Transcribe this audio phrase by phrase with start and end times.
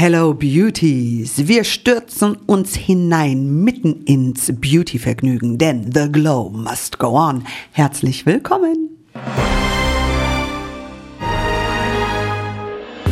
[0.00, 1.48] Hello Beauties!
[1.48, 7.44] Wir stürzen uns hinein mitten ins Beauty-Vergnügen, denn The Glow must go on.
[7.72, 8.90] Herzlich willkommen!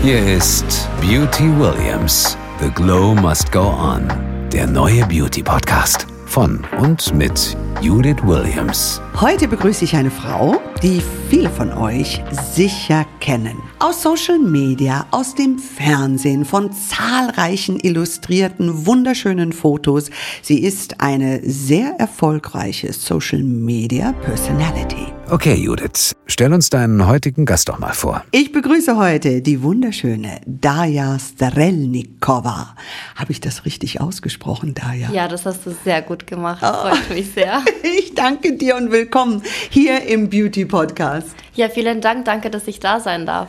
[0.00, 2.38] Hier ist Beauty Williams.
[2.60, 4.06] The Glow must go on.
[4.52, 9.00] Der neue Beauty Podcast von und mit Judith Williams.
[9.20, 12.22] Heute begrüße ich eine Frau, die viele von euch
[12.54, 13.56] sicher kennen.
[13.78, 20.10] Aus Social Media, aus dem Fernsehen, von zahlreichen illustrierten, wunderschönen Fotos.
[20.42, 25.15] Sie ist eine sehr erfolgreiche Social Media Personality.
[25.28, 28.22] Okay, Judith, stell uns deinen heutigen Gast doch mal vor.
[28.30, 32.76] Ich begrüße heute die wunderschöne Daya Strelnikova.
[33.16, 35.10] Habe ich das richtig ausgesprochen, Daya?
[35.10, 36.62] Ja, das hast du sehr gut gemacht.
[36.62, 37.60] Das freut mich sehr.
[37.82, 41.34] Ich danke dir und willkommen hier im Beauty Podcast.
[41.54, 42.24] Ja, vielen Dank.
[42.24, 43.48] Danke, dass ich da sein darf.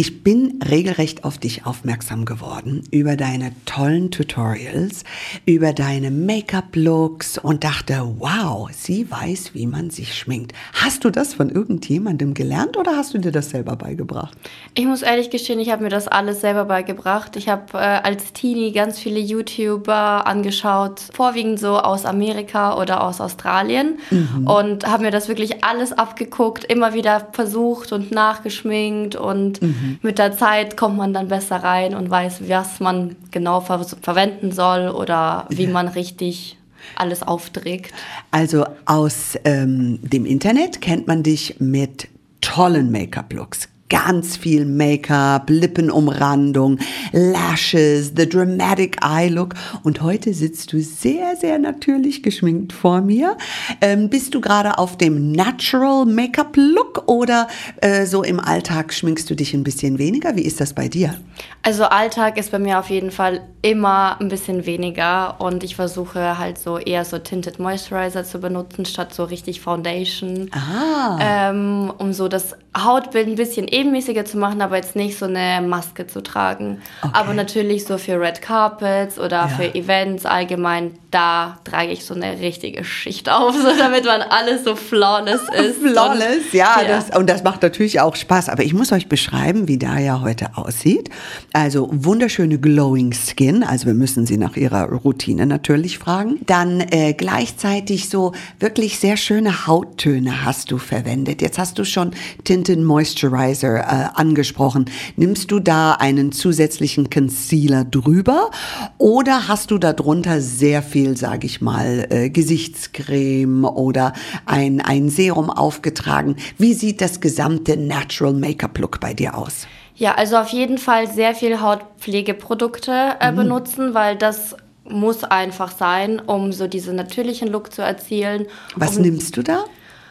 [0.00, 5.02] Ich bin regelrecht auf dich aufmerksam geworden über deine tollen Tutorials,
[5.44, 10.52] über deine Make-up-Looks und dachte, wow, sie weiß, wie man sich schminkt.
[10.72, 14.38] Hast du das von irgendjemandem gelernt oder hast du dir das selber beigebracht?
[14.76, 17.34] Ich muss ehrlich gestehen, ich habe mir das alles selber beigebracht.
[17.34, 23.20] Ich habe äh, als Teenie ganz viele YouTuber angeschaut, vorwiegend so aus Amerika oder aus
[23.20, 24.46] Australien mhm.
[24.46, 29.98] und habe mir das wirklich alles abgeguckt, immer wieder versucht und nachgeschminkt und mhm Mhm.
[30.02, 34.52] Mit der Zeit kommt man dann besser rein und weiß, was man genau ver verwenden
[34.52, 35.70] soll oder wie ja.
[35.70, 36.56] man richtig
[36.96, 37.92] alles aufträgt.
[38.30, 42.08] Also aus ähm, dem Internet kennt man dich mit
[42.40, 46.78] tollen Make-up-Looks, ganz viel Make-up, Lippenumrandung,
[47.12, 49.54] Lashes, the dramatic eye look.
[49.82, 53.36] Und heute sitzt du sehr, sehr natürlich geschminkt vor mir.
[53.80, 57.48] Ähm, bist du gerade auf dem Natural Make-up Look oder
[57.80, 60.36] äh, so im Alltag schminkst du dich ein bisschen weniger?
[60.36, 61.14] Wie ist das bei dir?
[61.62, 66.38] Also Alltag ist bei mir auf jeden Fall immer ein bisschen weniger und ich versuche
[66.38, 71.18] halt so eher so Tinted Moisturizer zu benutzen statt so richtig Foundation, ah.
[71.20, 75.66] ähm, um so das Hautbild ein bisschen ebenmäßiger zu machen, aber jetzt nicht so eine
[75.66, 76.80] Maske zu tragen.
[77.02, 77.12] Okay.
[77.14, 79.48] Aber natürlich so für Red Carpets oder ja.
[79.48, 84.64] für Events allgemein, da trage ich so eine richtige Schicht auf, so damit man alles
[84.64, 85.80] so flawless ist.
[85.80, 86.88] flawless, und, ja, ja.
[86.88, 88.48] Das, und das macht natürlich auch Spaß.
[88.48, 91.10] Aber ich muss euch beschreiben, wie Daya heute aussieht.
[91.52, 96.40] Also wunderschöne glowing Skin, also wir müssen sie nach ihrer Routine natürlich fragen.
[96.46, 101.42] Dann äh, gleichzeitig so wirklich sehr schöne Hauttöne hast du verwendet.
[101.42, 102.12] Jetzt hast du schon
[102.44, 104.86] Tinted Moisturizer Moisturizer äh, angesprochen.
[105.16, 108.50] Nimmst du da einen zusätzlichen Concealer drüber
[108.98, 114.12] oder hast du darunter sehr viel, sage ich mal, äh, Gesichtscreme oder
[114.46, 116.36] ein, ein Serum aufgetragen?
[116.56, 119.66] Wie sieht das gesamte Natural Make-up Look bei dir aus?
[119.94, 123.36] Ja, also auf jeden Fall sehr viel Hautpflegeprodukte äh, mhm.
[123.36, 124.54] benutzen, weil das
[124.84, 128.46] muss einfach sein, um so diesen natürlichen Look zu erzielen.
[128.76, 129.64] Was um, nimmst du da?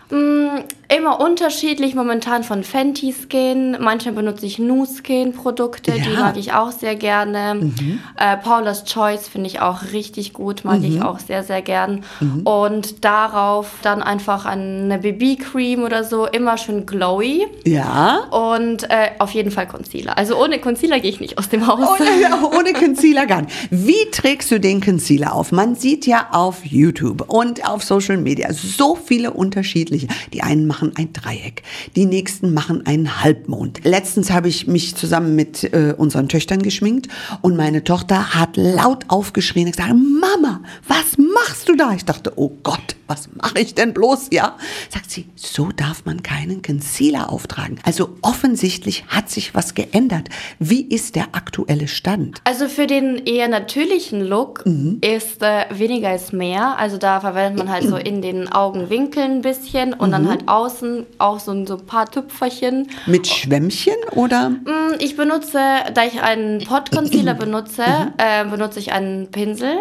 [0.09, 0.63] Mm,
[0.95, 3.77] immer unterschiedlich, momentan von Fenty Skin.
[3.79, 6.03] Manchmal benutze ich Nu Skin Produkte, ja.
[6.03, 7.55] die mag ich auch sehr gerne.
[7.55, 7.99] Mhm.
[8.17, 10.85] Äh, Paula's Choice finde ich auch richtig gut, mag mhm.
[10.85, 12.03] ich auch sehr, sehr gern.
[12.19, 12.41] Mhm.
[12.47, 17.45] Und darauf dann einfach eine BB Cream oder so, immer schön glowy.
[17.65, 18.25] Ja.
[18.31, 20.17] Und äh, auf jeden Fall Concealer.
[20.17, 21.99] Also ohne Concealer gehe ich nicht aus dem Haus.
[21.99, 23.53] Ohne, ohne Concealer gar nicht.
[23.69, 25.51] Wie trägst du den Concealer auf?
[25.51, 30.07] Man sieht ja auf YouTube und auf Social Media so viele unterschiedliche unterschiedliche.
[30.33, 31.63] Die einen machen ein Dreieck,
[31.95, 33.81] die nächsten machen einen Halbmond.
[33.83, 37.07] Letztens habe ich mich zusammen mit äh, unseren Töchtern geschminkt
[37.41, 41.93] und meine Tochter hat laut aufgeschrien und gesagt, Mama, was machst du da?
[41.93, 44.57] Ich dachte, oh Gott, was mache ich denn bloß, ja?
[44.89, 47.79] Sagt sie, so darf man keinen Concealer auftragen.
[47.83, 50.29] Also offensichtlich hat sich was geändert.
[50.59, 52.41] Wie ist der aktuelle Stand?
[52.43, 54.99] Also für den eher natürlichen Look mhm.
[55.01, 56.77] ist äh, weniger ist mehr.
[56.77, 60.11] Also da verwendet man halt so in den Augenwinkeln ein bisschen und mhm.
[60.11, 62.89] dann halt außen auch so ein so paar Tüpferchen.
[63.05, 64.49] Mit Schwämmchen oder?
[64.49, 65.59] Mm, ich benutze,
[65.93, 68.13] da ich einen Pot Concealer benutze, mhm.
[68.17, 69.77] äh, benutze ich einen Pinsel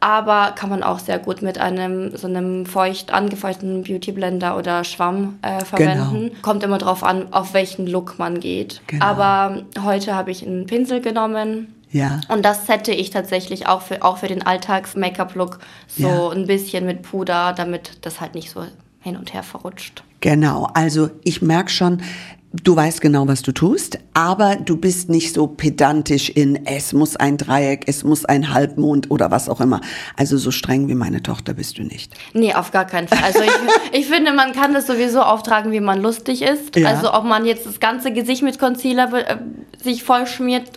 [0.00, 4.84] aber kann man auch sehr gut mit einem so einem feucht angefeuchteten Beauty Blender oder
[4.84, 6.28] Schwamm äh, verwenden.
[6.28, 6.42] Genau.
[6.42, 8.80] Kommt immer drauf an, auf welchen Look man geht.
[8.86, 9.04] Genau.
[9.04, 11.74] Aber heute habe ich einen Pinsel genommen.
[11.90, 12.20] Ja.
[12.28, 15.58] Und das sette ich tatsächlich auch für, auch für den Alltags-Make-up-Look
[15.88, 16.28] so ja.
[16.28, 18.62] ein bisschen mit Puder, damit das halt nicht so
[19.08, 20.04] hin und her verrutscht.
[20.20, 22.02] Genau, also ich merke schon,
[22.50, 27.14] Du weißt genau, was du tust, aber du bist nicht so pedantisch in, es muss
[27.14, 29.82] ein Dreieck, es muss ein Halbmond oder was auch immer.
[30.16, 32.14] Also so streng wie meine Tochter bist du nicht.
[32.32, 33.18] Nee, auf gar keinen Fall.
[33.22, 33.50] Also ich,
[34.00, 36.74] ich finde, man kann das sowieso auftragen, wie man lustig ist.
[36.74, 36.88] Ja.
[36.88, 39.36] Also ob man jetzt das ganze Gesicht mit Concealer äh,
[39.82, 40.70] sich voll schmiert,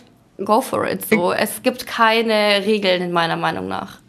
[0.44, 1.08] go for it.
[1.08, 4.01] So, es gibt keine Regeln in meiner Meinung nach.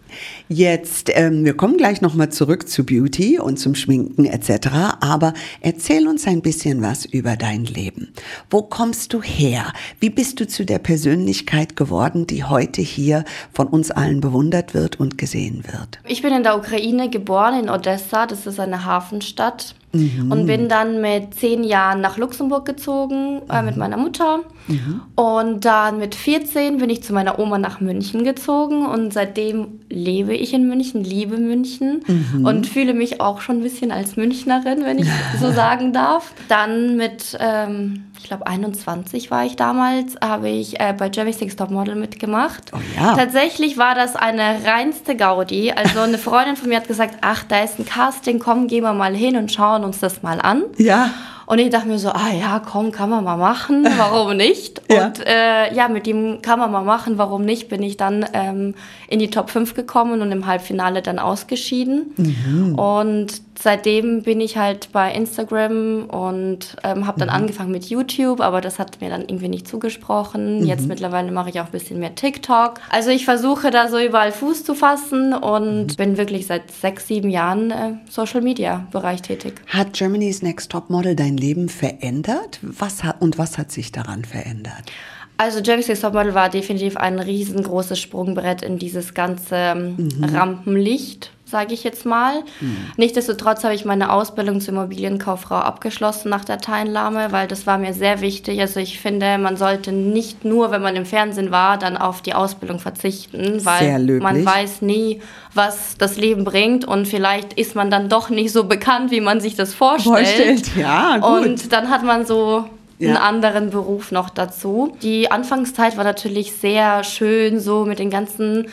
[0.50, 4.70] Jetzt, ähm, wir kommen gleich nochmal zurück zu Beauty und zum Schminken etc.
[5.00, 8.14] Aber erzähl uns ein bisschen was über dein Leben.
[8.50, 9.74] Wo kommst du her?
[10.00, 15.00] Wie bist du zu der Persönlichkeit geworden, die heute hier von uns allen bewundert wird
[15.00, 16.00] und gesehen wird?
[16.08, 18.26] Ich bin in der Ukraine geboren, in Odessa.
[18.28, 19.76] Das ist eine Hafenstadt.
[19.94, 20.32] Mhm.
[20.32, 24.40] Und bin dann mit zehn Jahren nach Luxemburg gezogen äh, mit meiner Mutter.
[24.68, 25.02] Mhm.
[25.16, 30.34] Und dann mit 14 bin ich zu meiner Oma nach München gezogen und seitdem lebe
[30.34, 32.46] ich in München, liebe München mhm.
[32.46, 35.08] und fühle mich auch schon ein bisschen als Münchnerin, wenn ich
[35.40, 36.34] so sagen darf.
[36.48, 41.56] Dann mit, ähm, ich glaube 21 war ich damals, habe ich äh, bei Jeremy Six
[41.56, 42.72] Top Model mitgemacht.
[42.74, 43.16] Oh ja.
[43.16, 45.72] Tatsächlich war das eine reinste Gaudi.
[45.72, 48.94] Also eine Freundin von mir hat gesagt, ach, da ist ein Casting, komm, gehen wir
[48.94, 50.64] mal hin und schauen uns das mal an.
[50.78, 51.10] Ja.
[51.46, 54.82] Und ich dachte mir so, ah ja, komm, kann man mal machen, warum nicht?
[54.90, 55.08] ja.
[55.08, 58.76] Und äh, ja, mit dem kann man mal machen, warum nicht, bin ich dann ähm,
[59.10, 62.14] in die Top 5 gekommen und im Halbfinale dann ausgeschieden.
[62.18, 62.76] Mhm.
[62.76, 67.36] Und seitdem bin ich halt bei Instagram und ähm, habe dann mhm.
[67.36, 70.60] angefangen mit YouTube, aber das hat mir dann irgendwie nicht zugesprochen.
[70.60, 70.66] Mhm.
[70.66, 72.82] Jetzt mittlerweile mache ich auch ein bisschen mehr TikTok.
[72.90, 75.96] Also ich versuche da so überall Fuß zu fassen und mhm.
[75.96, 79.56] bin wirklich seit sechs, sieben Jahren äh, Social Media Bereich tätig.
[79.68, 82.60] Hat Germany's Next Top Model dein Leben verändert?
[82.62, 84.92] Was hat, und was hat sich daran verändert?
[85.38, 90.24] Also Jeremy's Next Topmodel war definitiv ein riesengroßes Sprungbrett in dieses ganze ähm, mhm.
[90.24, 92.42] Rampenlicht, sage ich jetzt mal.
[92.60, 92.78] Mhm.
[92.98, 97.94] Nichtsdestotrotz habe ich meine Ausbildung zur Immobilienkauffrau abgeschlossen nach der Teilnahme, weil das war mir
[97.94, 98.60] sehr wichtig.
[98.60, 102.34] Also ich finde, man sollte nicht nur, wenn man im Fernsehen war, dann auf die
[102.34, 105.22] Ausbildung verzichten, weil man weiß nie,
[105.54, 109.40] was das Leben bringt und vielleicht ist man dann doch nicht so bekannt, wie man
[109.40, 110.28] sich das vorstellt.
[110.28, 110.72] vorstellt.
[110.76, 111.46] Ja, gut.
[111.46, 112.66] Und dann hat man so
[112.98, 113.10] ja.
[113.10, 114.98] einen anderen Beruf noch dazu.
[115.04, 118.68] Die Anfangszeit war natürlich sehr schön, so mit den ganzen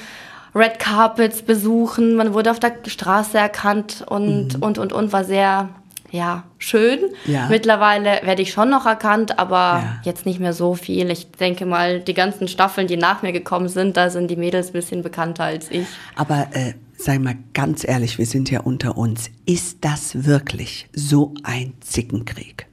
[0.55, 2.14] Red Carpets besuchen.
[2.14, 4.62] Man wurde auf der Straße erkannt und, mhm.
[4.62, 5.69] und, und, und war sehr,
[6.11, 6.99] ja, schön.
[7.26, 7.49] Ja.
[7.49, 10.00] Mittlerweile werde ich schon noch erkannt, aber ja.
[10.05, 11.11] jetzt nicht mehr so viel.
[11.11, 14.69] Ich denke mal, die ganzen Staffeln, die nach mir gekommen sind, da sind die Mädels
[14.69, 15.87] ein bisschen bekannter als ich.
[16.17, 19.31] Aber äh, sei mal ganz ehrlich, wir sind ja unter uns.
[19.47, 22.67] Ist das wirklich so ein Zickenkrieg?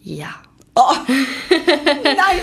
[0.00, 0.28] Ja.
[0.76, 0.92] Oh,
[2.04, 2.40] nein.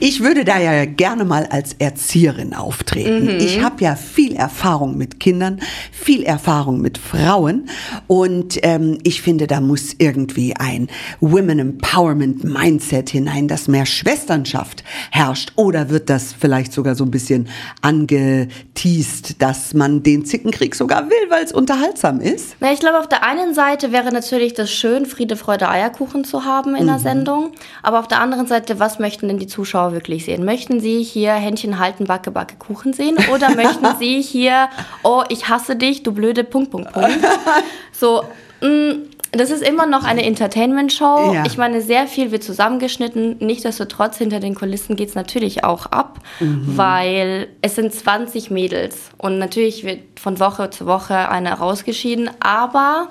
[0.00, 3.24] Ich würde da ja gerne mal als Erzieherin auftreten.
[3.24, 3.40] Mhm.
[3.40, 5.60] Ich habe ja viel Erfahrung mit Kindern,
[5.92, 7.68] viel Erfahrung mit Frauen
[8.06, 10.88] und ähm, ich finde, da muss irgendwie ein
[11.20, 15.52] Women Empowerment Mindset hinein, dass mehr Schwesternschaft herrscht.
[15.56, 17.48] Oder wird das vielleicht sogar so ein bisschen
[17.82, 22.56] angeteased, dass man den Zickenkrieg sogar will, weil es unterhaltsam ist?
[22.60, 26.44] Na, ich glaube, auf der einen Seite wäre natürlich das schön, Friede, Freude, Eierkuchen zu
[26.46, 26.88] haben in mhm.
[26.88, 27.52] der Sendung.
[27.82, 30.44] Aber auf der anderen Seite, was möchten denn die Zuschauer wirklich sehen?
[30.44, 33.16] Möchten sie hier Händchen halten, Backe, Backe, Kuchen sehen?
[33.32, 34.68] Oder möchten sie hier,
[35.02, 37.18] oh, ich hasse dich, du blöde Punkt, Punkt, Punkt?
[37.92, 38.22] So,
[38.60, 39.02] mh, mm,
[39.32, 41.34] das ist immer noch eine Entertainment-Show.
[41.34, 41.44] Ja.
[41.46, 43.36] Ich meine, sehr viel wird zusammengeschnitten.
[43.40, 46.76] Nichtsdestotrotz, hinter den Kulissen geht es natürlich auch ab, mhm.
[46.76, 49.10] weil es sind 20 Mädels.
[49.18, 52.30] Und natürlich wird von Woche zu Woche eine rausgeschieden.
[52.40, 53.08] Aber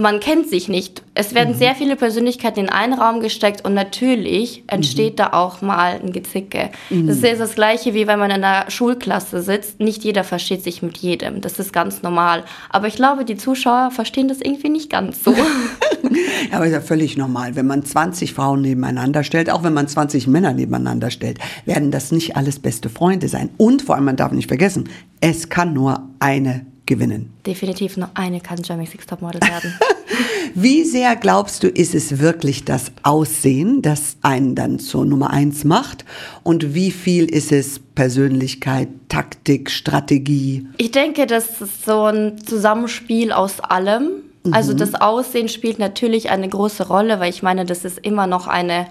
[0.00, 1.02] man kennt sich nicht.
[1.14, 1.58] Es werden mhm.
[1.58, 5.16] sehr viele Persönlichkeiten in einen Raum gesteckt und natürlich entsteht mhm.
[5.16, 6.70] da auch mal ein Gezicke.
[6.88, 7.06] Mhm.
[7.06, 9.78] Das ist das Gleiche wie wenn man in einer Schulklasse sitzt.
[9.78, 11.40] Nicht jeder versteht sich mit jedem.
[11.42, 12.44] Das ist ganz normal.
[12.70, 15.32] Aber ich glaube, die Zuschauer verstehen das irgendwie nicht ganz so.
[16.50, 17.54] ja, aber ist ja völlig normal.
[17.54, 22.10] Wenn man 20 Frauen nebeneinander stellt, auch wenn man 20 Männer nebeneinander stellt, werden das
[22.10, 23.50] nicht alles beste Freunde sein.
[23.58, 24.88] Und vor allem, man darf nicht vergessen,
[25.20, 27.32] es kann nur eine gewinnen.
[27.46, 29.72] Definitiv nur eine kann Jeremy Six Topmodel werden.
[30.54, 35.62] Wie sehr glaubst du, ist es wirklich das Aussehen, das einen dann zur Nummer eins
[35.64, 36.04] macht?
[36.42, 40.66] Und wie viel ist es Persönlichkeit, Taktik, Strategie?
[40.76, 44.24] Ich denke, das ist so ein Zusammenspiel aus allem.
[44.50, 44.78] Also mhm.
[44.78, 48.88] das Aussehen spielt natürlich eine große Rolle, weil ich meine, das ist immer noch eine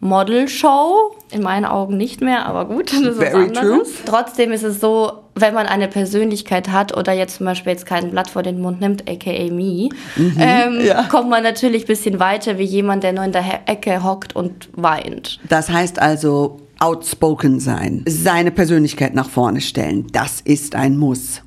[0.00, 1.16] Model-Show.
[1.30, 3.88] In meinen Augen nicht mehr, aber gut, das ist Very was anderes.
[3.88, 4.02] True.
[4.04, 8.10] Trotzdem ist es so, wenn man eine Persönlichkeit hat oder jetzt zum Beispiel jetzt kein
[8.10, 11.04] Blatt vor den Mund nimmt, aka me, mhm, ähm, ja.
[11.04, 14.68] kommt man natürlich ein bisschen weiter wie jemand, der nur in der Ecke hockt und
[14.72, 15.40] weint.
[15.48, 21.42] Das heißt also, outspoken sein, seine Persönlichkeit nach vorne stellen, das ist ein Muss.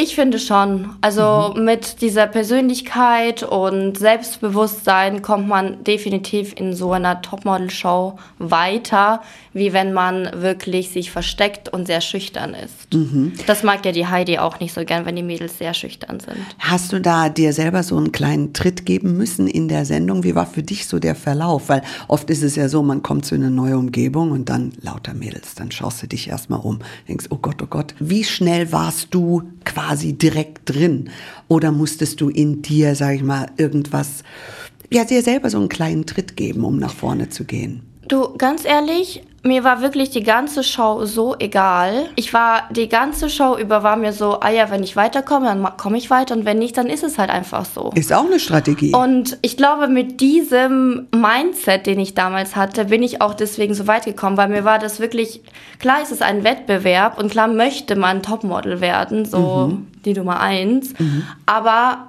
[0.00, 0.90] Ich finde schon.
[1.00, 1.64] Also mhm.
[1.64, 9.22] mit dieser Persönlichkeit und Selbstbewusstsein kommt man definitiv in so einer Topmodel-Show weiter,
[9.58, 12.94] wie wenn man wirklich sich versteckt und sehr schüchtern ist.
[12.94, 13.32] Mhm.
[13.46, 16.38] Das mag ja die Heidi auch nicht so gern, wenn die Mädels sehr schüchtern sind.
[16.58, 20.24] Hast du da dir selber so einen kleinen Tritt geben müssen in der Sendung?
[20.24, 21.68] Wie war für dich so der Verlauf?
[21.68, 25.14] Weil oft ist es ja so, man kommt zu einer neuen Umgebung und dann lauter
[25.14, 29.08] Mädels, dann schaust du dich erstmal um, denkst, oh Gott, oh Gott, wie schnell warst
[29.14, 31.10] du quasi direkt drin?
[31.48, 34.22] Oder musstest du in dir, sag ich mal, irgendwas,
[34.90, 37.82] ja, dir selber so einen kleinen Tritt geben, um nach vorne zu gehen?
[38.08, 42.08] Du, ganz ehrlich, mir war wirklich die ganze Show so egal.
[42.16, 45.76] Ich war die ganze Show über war mir so, ah ja, wenn ich weiterkomme, dann
[45.76, 47.90] komme ich weiter und wenn nicht, dann ist es halt einfach so.
[47.94, 48.92] Ist auch eine Strategie.
[48.92, 53.86] Und ich glaube, mit diesem Mindset, den ich damals hatte, bin ich auch deswegen so
[53.86, 55.42] weit gekommen, weil mir war das wirklich,
[55.78, 59.86] klar ist es ein Wettbewerb und klar möchte man Topmodel werden, so mhm.
[60.04, 61.24] die Nummer eins, mhm.
[61.46, 62.08] aber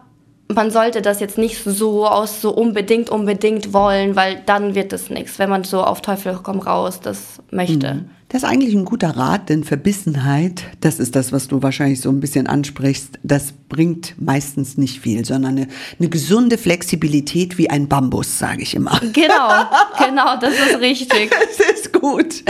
[0.53, 5.09] man sollte das jetzt nicht so aus so unbedingt, unbedingt wollen, weil dann wird es
[5.09, 7.93] nichts, wenn man so auf Teufel komm raus das möchte.
[7.95, 8.09] Mhm.
[8.31, 12.09] Das ist eigentlich ein guter Rat, denn Verbissenheit, das ist das, was du wahrscheinlich so
[12.09, 15.67] ein bisschen ansprichst, das bringt meistens nicht viel, sondern eine,
[15.97, 18.99] eine gesunde Flexibilität wie ein Bambus, sage ich immer.
[19.19, 19.49] Genau,
[19.97, 21.31] genau, das ist richtig.
[21.39, 22.43] Das ist gut.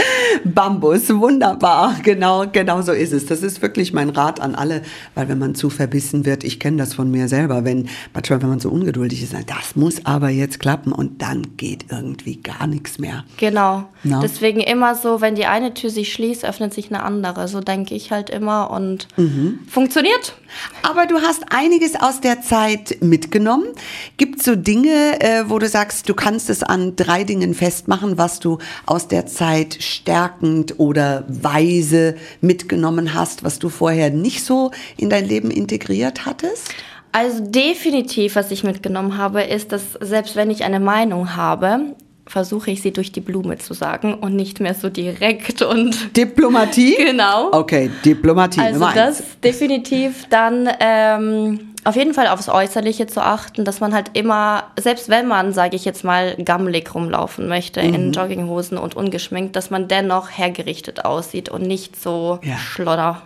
[0.44, 1.96] Bambus, wunderbar.
[2.02, 3.26] Genau, genau so ist es.
[3.26, 4.82] Das ist wirklich mein Rat an alle,
[5.14, 8.50] weil wenn man zu verbissen wird, ich kenne das von mir selber, wenn manchmal, wenn
[8.50, 12.98] man so ungeduldig ist, das muss aber jetzt klappen und dann geht irgendwie gar nichts
[12.98, 13.24] mehr.
[13.38, 13.88] Genau.
[14.04, 14.20] No?
[14.20, 17.48] Deswegen immer so, wenn die eine eine Tür sich schließt, öffnet sich eine andere.
[17.48, 19.60] So denke ich halt immer und mhm.
[19.68, 20.34] funktioniert.
[20.82, 23.66] Aber du hast einiges aus der Zeit mitgenommen.
[24.16, 28.18] Gibt es so Dinge, äh, wo du sagst, du kannst es an drei Dingen festmachen,
[28.18, 34.72] was du aus der Zeit stärkend oder weise mitgenommen hast, was du vorher nicht so
[34.96, 36.74] in dein Leben integriert hattest?
[37.12, 41.94] Also definitiv, was ich mitgenommen habe, ist, dass selbst wenn ich eine Meinung habe,
[42.30, 46.94] versuche ich sie durch die Blume zu sagen und nicht mehr so direkt und Diplomatie.
[46.96, 47.50] genau.
[47.52, 48.60] Okay, Diplomatie.
[48.60, 54.12] Also das definitiv dann ähm, auf jeden Fall aufs Äußerliche zu achten, dass man halt
[54.12, 57.94] immer, selbst wenn man, sage ich jetzt mal, gammelig rumlaufen möchte mhm.
[57.94, 62.56] in Jogginghosen und ungeschminkt, dass man dennoch hergerichtet aussieht und nicht so ja.
[62.58, 63.22] schlodder.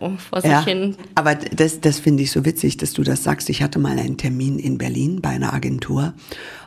[0.00, 0.96] So vor sich ja, hin.
[1.14, 3.48] Aber das, das finde ich so witzig, dass du das sagst.
[3.50, 6.12] Ich hatte mal einen Termin in Berlin bei einer Agentur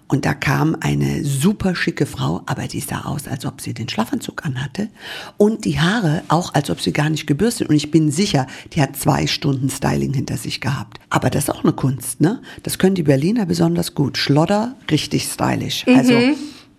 [0.09, 3.87] und da kam eine super schicke Frau, aber die sah aus, als ob sie den
[3.87, 4.89] Schlafanzug anhatte.
[5.37, 7.69] Und die Haare auch, als ob sie gar nicht gebürstet.
[7.69, 10.99] Und ich bin sicher, die hat zwei Stunden Styling hinter sich gehabt.
[11.11, 12.41] Aber das ist auch eine Kunst, ne?
[12.63, 14.17] Das können die Berliner besonders gut.
[14.17, 15.85] Schlodder, richtig stylisch.
[15.85, 15.95] Mhm.
[15.95, 16.19] Also,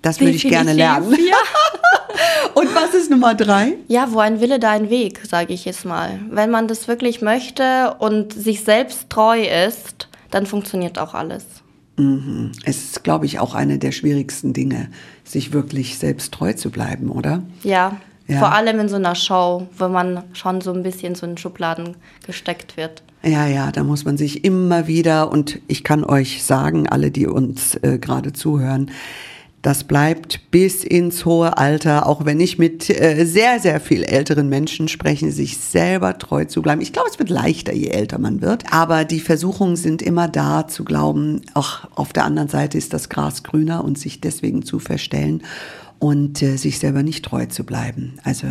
[0.03, 1.13] das würde ich gerne lernen.
[1.13, 1.37] Ja.
[2.55, 3.75] Und was ist Nummer drei?
[3.87, 6.19] Ja, wo ein Wille, da ein Weg, sage ich jetzt mal.
[6.31, 11.45] Wenn man das wirklich möchte und sich selbst treu ist, dann funktioniert auch alles.
[12.01, 12.53] Mhm.
[12.65, 14.89] Es ist, glaube ich, auch eine der schwierigsten Dinge,
[15.25, 17.43] sich wirklich selbst treu zu bleiben, oder?
[17.63, 18.39] Ja, ja.
[18.39, 21.97] Vor allem in so einer Show, wo man schon so ein bisschen so in Schubladen
[22.25, 23.03] gesteckt wird.
[23.23, 27.27] Ja, ja, da muss man sich immer wieder, und ich kann euch sagen, alle, die
[27.27, 28.91] uns äh, gerade zuhören,
[29.63, 34.49] das bleibt bis ins hohe Alter, auch wenn ich mit äh, sehr, sehr viel älteren
[34.49, 36.81] Menschen spreche, sich selber treu zu bleiben.
[36.81, 38.73] Ich glaube, es wird leichter, je älter man wird.
[38.73, 43.11] Aber die Versuchungen sind immer da, zu glauben, auch auf der anderen Seite ist das
[43.11, 45.43] Gras grüner und sich deswegen zu verstellen
[45.99, 48.15] und äh, sich selber nicht treu zu bleiben.
[48.25, 48.47] Also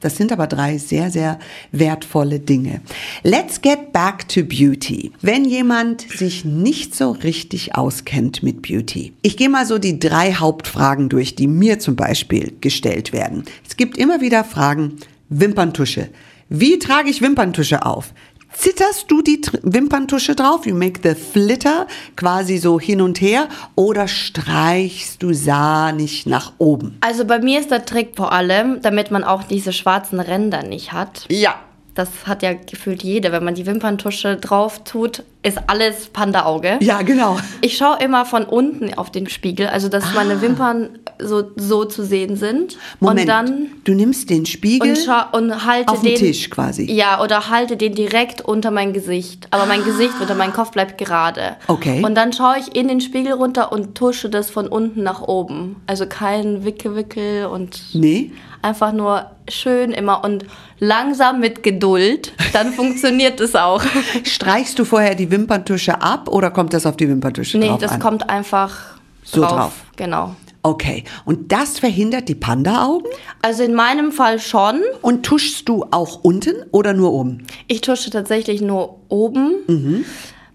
[0.00, 1.38] das sind aber drei sehr, sehr
[1.72, 2.80] wertvolle Dinge.
[3.22, 5.12] Let's get back to beauty.
[5.20, 9.12] Wenn jemand sich nicht so richtig auskennt mit Beauty.
[9.22, 13.44] Ich gehe mal so die drei Hauptfragen durch, die mir zum Beispiel gestellt werden.
[13.66, 14.96] Es gibt immer wieder Fragen,
[15.28, 16.08] Wimperntusche.
[16.48, 18.12] Wie trage ich Wimperntusche auf?
[18.56, 20.66] Zitterst du die Wimperntusche drauf?
[20.66, 21.86] You make the flitter
[22.16, 26.96] quasi so hin und her oder streichst du sahnig nach oben?
[27.00, 30.92] Also bei mir ist der Trick vor allem, damit man auch diese schwarzen Ränder nicht
[30.92, 31.26] hat.
[31.28, 31.56] Ja.
[31.96, 33.32] Das hat ja gefühlt jeder.
[33.32, 36.78] Wenn man die Wimperntusche drauf tut, ist alles Panda-Auge.
[36.80, 37.38] Ja, genau.
[37.62, 40.12] Ich schaue immer von unten auf den Spiegel, also dass ah.
[40.14, 42.76] meine Wimpern so, so zu sehen sind.
[43.00, 44.94] Moment, und dann du nimmst den Spiegel
[45.32, 46.84] und, und halte auf den, den Tisch quasi.
[46.92, 49.48] Ja, oder halte den direkt unter mein Gesicht.
[49.50, 49.84] Aber mein ah.
[49.84, 51.56] Gesicht unter mein Kopf bleibt gerade.
[51.66, 52.04] Okay.
[52.04, 55.76] Und dann schaue ich in den Spiegel runter und tusche das von unten nach oben.
[55.86, 57.80] Also kein Wicke-Wickel und...
[57.94, 58.32] Nee
[58.62, 60.44] einfach nur schön immer und
[60.78, 63.82] langsam mit Geduld, dann funktioniert es auch.
[64.24, 67.82] Streichst du vorher die Wimperntusche ab oder kommt das auf die Wimperntusche nee, drauf Nee,
[67.86, 68.00] das an?
[68.00, 69.50] kommt einfach so drauf.
[69.50, 69.72] drauf.
[69.96, 70.34] Genau.
[70.62, 73.06] Okay, und das verhindert die Panda-Augen?
[73.40, 74.82] Also in meinem Fall schon.
[75.00, 77.46] Und tuschst du auch unten oder nur oben?
[77.68, 79.54] Ich tusche tatsächlich nur oben.
[79.68, 80.04] Mhm.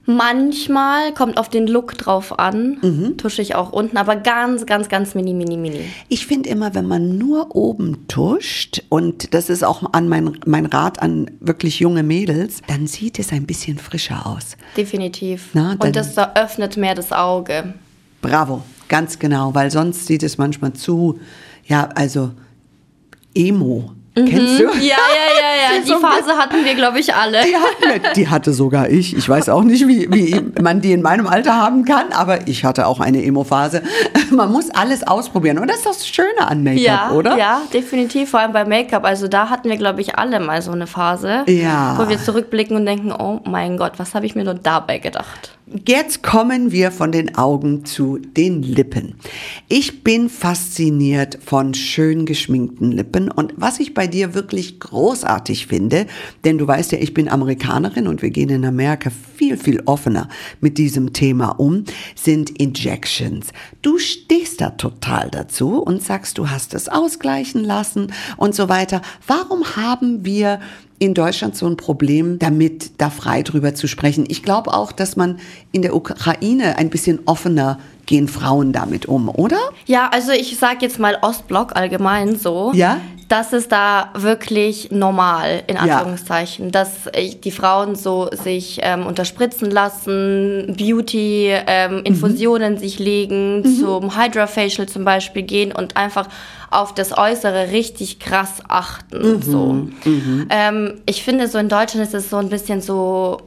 [0.05, 3.17] Manchmal kommt auf den Look drauf an, Mhm.
[3.17, 5.81] tusche ich auch unten, aber ganz, ganz, ganz mini, mini, mini.
[6.09, 10.65] Ich finde immer, wenn man nur oben tuscht, und das ist auch an mein, mein
[10.65, 14.57] Rat an wirklich junge Mädels, dann sieht es ein bisschen frischer aus.
[14.75, 15.49] Definitiv.
[15.53, 17.75] Na, Und das da öffnet mehr das Auge.
[18.21, 21.19] Bravo, ganz genau, weil sonst sieht es manchmal zu,
[21.65, 22.31] ja, also
[23.35, 23.91] Emo.
[24.13, 24.63] Kennst du?
[24.63, 24.95] Ja, ja,
[25.39, 25.77] ja, ja.
[25.79, 27.41] ist Die Phase hatten wir, glaube ich, alle.
[27.43, 29.15] Die, hatten, die hatte sogar ich.
[29.15, 32.65] Ich weiß auch nicht, wie, wie man die in meinem Alter haben kann, aber ich
[32.65, 33.81] hatte auch eine Emo-Phase.
[34.31, 35.59] Man muss alles ausprobieren.
[35.59, 37.37] Und das ist das Schöne an Make-up, Ja, oder?
[37.37, 38.31] ja, definitiv.
[38.31, 39.05] Vor allem bei Make-up.
[39.05, 41.95] Also da hatten wir, glaube ich, alle mal so eine Phase, Ja.
[41.97, 45.51] wo wir zurückblicken und denken, oh mein Gott, was habe ich mir nur dabei gedacht?
[45.87, 49.15] Jetzt kommen wir von den Augen zu den Lippen.
[49.69, 56.07] Ich bin fasziniert von schön geschminkten Lippen und was ich bei dir wirklich großartig finde,
[56.43, 60.27] denn du weißt ja, ich bin Amerikanerin und wir gehen in Amerika viel, viel offener
[60.59, 61.85] mit diesem Thema um,
[62.15, 63.47] sind Injections.
[63.81, 69.01] Du stehst da total dazu und sagst, du hast es ausgleichen lassen und so weiter.
[69.25, 70.59] Warum haben wir
[71.01, 74.25] in Deutschland so ein Problem damit, da frei drüber zu sprechen.
[74.27, 75.39] Ich glaube auch, dass man
[75.71, 77.79] in der Ukraine ein bisschen offener
[78.11, 79.57] gehen Frauen damit um, oder?
[79.85, 82.73] Ja, also ich sage jetzt mal Ostblock allgemein so.
[82.75, 82.99] Ja?
[83.29, 85.81] Das ist da wirklich normal, in Ja.
[85.83, 94.89] Anführungszeichen, dass äh, die Frauen so sich ähm, unterspritzen lassen, Beauty-Infusionen sich legen, zum Hydra-Facial
[94.89, 96.27] zum Beispiel gehen und einfach
[96.69, 99.41] auf das Äußere richtig krass achten.
[99.41, 99.87] So.
[100.49, 103.37] Ähm, ich finde, so in Deutschland ist es so ein bisschen so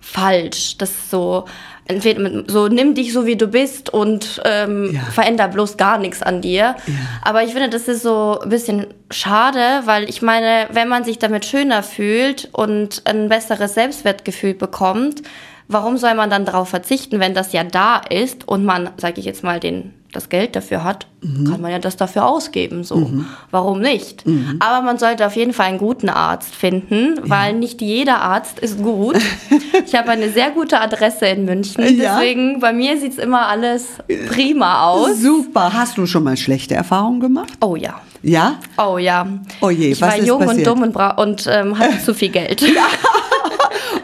[0.00, 0.78] falsch.
[0.78, 1.46] Das ist so,
[1.86, 5.00] entweder mit, so nimm dich so wie du bist und ähm, Ja.
[5.10, 6.76] veränder bloß gar nichts an dir.
[7.22, 11.18] Aber ich finde, das ist so ein bisschen schade, weil ich meine, wenn man sich
[11.18, 15.22] damit schöner fühlt und ein besseres Selbstwertgefühl bekommt,
[15.68, 19.24] warum soll man dann darauf verzichten, wenn das ja da ist und man, sage ich
[19.26, 22.84] jetzt mal, den das Geld dafür hat, kann man ja das dafür ausgeben.
[22.84, 23.10] So,
[23.50, 24.24] warum nicht?
[24.60, 28.82] Aber man sollte auf jeden Fall einen guten Arzt finden, weil nicht jeder Arzt ist
[28.82, 29.16] gut.
[29.86, 32.16] ich habe eine sehr gute Adresse in München, Ja.
[32.18, 33.88] deswegen bei mir sieht's immer alles
[34.28, 35.18] prima aus.
[35.18, 35.72] Super.
[35.72, 37.52] Hast du schon mal schlechte Erfahrungen gemacht?
[37.60, 38.00] Oh ja.
[38.22, 38.56] Ja?
[38.78, 39.26] Oh ja.
[39.60, 40.68] Oh je, ich was war ist jung passiert?
[40.68, 42.62] und dumm und, bra und ähm, hatte zu viel Geld.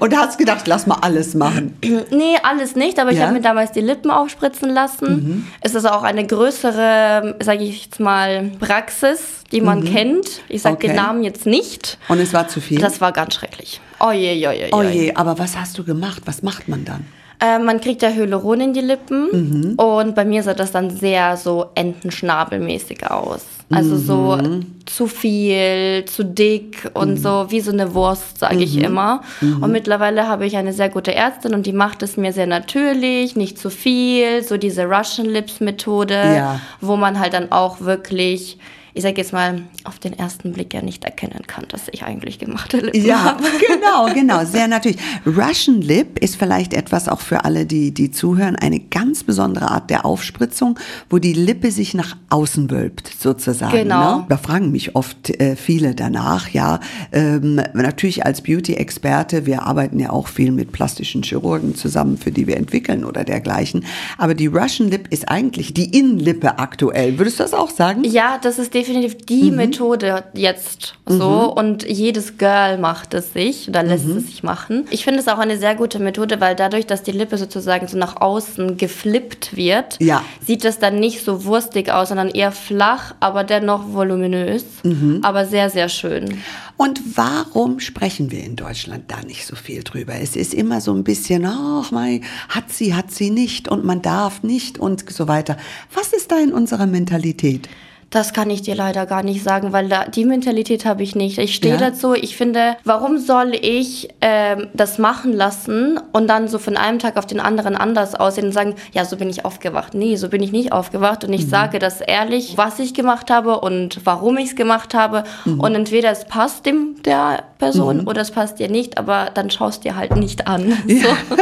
[0.01, 1.77] Und hast gedacht, lass mal alles machen.
[2.11, 3.25] Nee, alles nicht, aber ich Ja?
[3.25, 5.47] habe mir damals die Lippen aufspritzen lassen.
[5.61, 10.43] Es ist auch eine größere, sage ich jetzt mal, Praxis, die man kennt.
[10.49, 10.89] Ich sage Okay.
[10.89, 11.99] den Namen jetzt nicht.
[12.09, 12.79] Und es war zu viel?
[12.79, 13.81] Das war ganz schrecklich.
[14.01, 14.73] Oh je, je, je, je.
[14.73, 16.23] oh je, aber was hast du gemacht?
[16.27, 17.05] Was macht man dann?
[17.41, 19.75] Äh, man kriegt ja Hyaluron in die Lippen Mhm.
[19.77, 23.45] und bei mir sah das dann sehr so Entenschnabelmäßig aus.
[23.71, 24.65] Also so Mhm.
[24.87, 28.61] zu viel, zu dick und so wie so eine Wurst, sage Mhm.
[28.63, 29.21] ich immer.
[29.61, 33.37] Und mittlerweile habe ich eine sehr gute Ärztin und die macht es mir sehr natürlich,
[33.37, 36.61] nicht zu viel, so diese Russian Lips Methode, Ja.
[36.81, 38.59] wo man halt dann auch wirklich
[38.95, 42.39] ich sag jetzt mal, auf den ersten Blick ja nicht erkennen kann, dass ich eigentlich
[42.39, 43.45] gemachte Lippen Ja, habe.
[43.67, 44.99] genau, genau, sehr natürlich.
[45.27, 49.91] Russian Lip ist vielleicht etwas auch für alle, die, die zuhören, eine ganz besondere Art
[49.91, 50.79] der Aufspritzung,
[51.11, 53.73] wo die Lippe sich nach außen wölbt, sozusagen.
[53.73, 54.19] Genau.
[54.19, 54.27] Ne?
[54.29, 56.81] Da fragen mich oft äh, viele danach, ja.
[57.13, 62.47] Ähm, natürlich als Beauty-Experte, wir arbeiten ja auch viel mit plastischen Chirurgen zusammen, für die
[62.47, 63.85] wir entwickeln oder dergleichen.
[64.17, 67.19] Aber die Russian Lip ist eigentlich die Innenlippe aktuell.
[67.19, 68.05] Würdest du das auch sagen?
[68.05, 69.27] Ja, das ist definitiv Mhm.
[69.27, 74.19] die Methode jetzt so und jedes Girl macht es sich oder lässt Mhm.
[74.19, 74.87] es sich machen.
[74.91, 77.97] Ich finde es auch eine sehr gute Methode, weil dadurch, dass die Lippe sozusagen so
[77.99, 80.23] nach außen geflippt wird, Ja.
[80.47, 85.21] sieht es dann nicht so wurstig aus, sondern eher flach, aber dennoch voluminös, Mhm.
[85.23, 86.39] aber sehr, sehr schön.
[86.77, 90.15] Und warum sprechen wir in Deutschland da nicht so viel drüber?
[90.21, 94.01] Es ist immer so ein bisschen, ach, mei, hat sie, hat sie nicht und man
[94.03, 95.57] darf nicht und so weiter.
[95.93, 97.69] Was ist da in unserer Mentalität?
[98.11, 101.37] Das kann ich dir leider gar nicht sagen, weil da, die Mentalität habe ich nicht.
[101.37, 101.79] Ich stehe Ja.
[101.91, 106.99] dazu, ich finde, warum soll ich ähm, das machen lassen und dann so von einem
[107.01, 109.93] Tag auf den anderen anders aussehen und sagen, ja, so bin ich aufgewacht.
[109.93, 111.51] Nee, so bin ich nicht aufgewacht und ich Mhm.
[111.51, 115.25] sage das ehrlich, was ich gemacht habe und warum ich es gemacht habe.
[115.45, 115.61] Mhm.
[115.61, 119.85] Und entweder es passt dem der Person oder es passt dir nicht, aber dann schaust
[119.85, 120.73] dir halt nicht an.
[120.89, 121.09] So.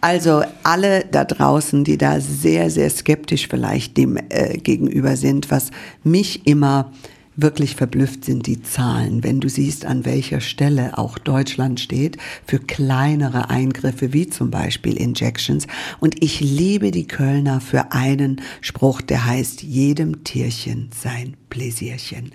[0.00, 5.67] Also alle da draußen, die da sehr, sehr skeptisch vielleicht dem äh, gegenüber sind, was
[6.04, 6.92] mich immer
[7.40, 12.58] wirklich verblüfft sind die Zahlen, wenn du siehst, an welcher Stelle auch Deutschland steht für
[12.58, 15.66] kleinere Eingriffe wie zum Beispiel Injections.
[16.00, 22.32] Und ich liebe die Kölner für einen Spruch, der heißt, jedem Tierchen sein Pläsierchen.